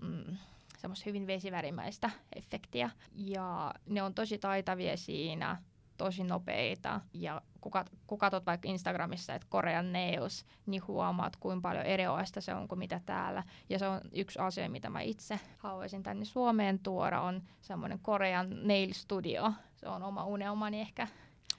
[0.03, 0.36] mm,
[0.78, 2.90] semmoista hyvin vesivärimäistä efektiä.
[3.14, 5.62] Ja ne on tosi taitavia siinä
[5.97, 11.68] tosi nopeita ja kun, kat, kun katsot vaikka Instagramissa, että Korean nails, niin huomaat, kuinka
[11.68, 13.42] paljon erilaista se on kuin mitä täällä.
[13.68, 18.66] Ja se on yksi asia, mitä mä itse haluaisin tänne Suomeen tuoda, on semmoinen Korean
[18.68, 19.53] nail studio.
[19.76, 21.09] Se on oma unelmani ehkä.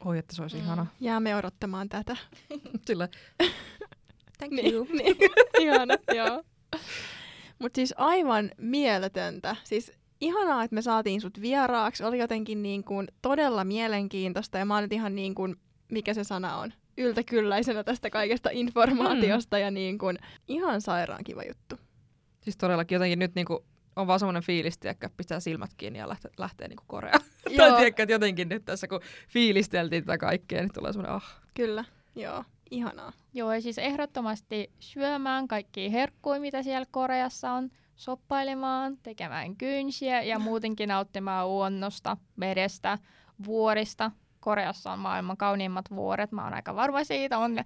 [0.05, 0.63] Oi, että se olisi mm.
[0.63, 0.85] ihana.
[0.99, 2.17] Jäämme odottamaan tätä.
[2.87, 3.07] Sillä.
[4.37, 4.87] Thank niin, you.
[4.91, 5.15] niin.
[5.63, 6.43] ihana, joo.
[7.59, 9.55] Mutta siis aivan mieletöntä.
[9.63, 9.91] Siis
[10.21, 12.03] ihanaa, että me saatiin sut vieraaksi.
[12.03, 15.55] Oli jotenkin niin kuin todella mielenkiintoista ja mä oon nyt ihan niin kuin,
[15.91, 19.61] mikä se sana on, yltäkylläisenä tästä kaikesta informaatiosta mm.
[19.61, 21.75] ja niin kuin, ihan sairaan kiva juttu.
[22.41, 23.59] Siis todellakin jotenkin nyt niin kuin
[23.95, 27.21] on vaan semmoinen fiilis, että pitää silmät kiinni ja lähtee, lähtee niinku Koreaan.
[27.57, 31.41] tai tiedätkö, että jotenkin nyt tässä kun fiilisteltiin tätä kaikkea, niin tulee semmoinen ah.
[31.53, 31.85] kyllä.
[32.15, 33.13] Joo, ihanaa.
[33.33, 40.39] Joo, ja siis ehdottomasti syömään kaikkia herkkuja, mitä siellä Koreassa on, soppailemaan, tekemään kynsiä ja
[40.39, 42.97] muutenkin nauttimaan luonnosta, merestä,
[43.45, 44.11] vuorista.
[44.39, 47.57] Koreassa on maailman kauniimmat vuoret, mä oon aika varma siitä, on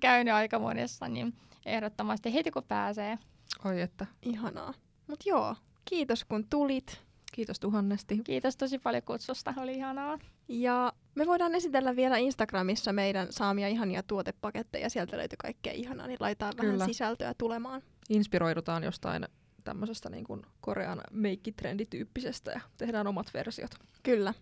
[0.00, 1.34] käynyt aika monessa, niin
[1.66, 3.18] ehdottomasti heti kun pääsee.
[3.64, 4.06] Oi että.
[4.22, 4.74] Ihanaa.
[5.06, 7.00] Mut joo, kiitos kun tulit.
[7.32, 8.20] Kiitos tuhannesti.
[8.24, 10.18] Kiitos tosi paljon kutsusta, oli ihanaa.
[10.48, 14.90] Ja me voidaan esitellä vielä Instagramissa meidän saamia ihania tuotepaketteja.
[14.90, 16.52] Sieltä löytyy kaikkea ihanaa, niin laitetaan.
[16.56, 16.72] Kyllä.
[16.72, 17.82] vähän sisältöä tulemaan.
[18.08, 19.26] Inspiroidutaan jostain
[19.64, 23.70] tämmöisestä niin kuin Korean meikkitrendityyppisestä ja tehdään omat versiot.
[24.02, 24.34] Kyllä.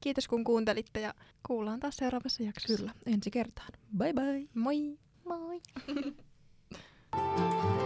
[0.00, 1.14] Kiitos kun kuuntelitte ja
[1.46, 2.76] kuullaan taas seuraavassa jaksossa.
[2.76, 3.68] Kyllä, ensi kertaan.
[3.98, 4.48] Bye bye.
[4.54, 4.98] Moi!
[5.24, 5.60] Moi!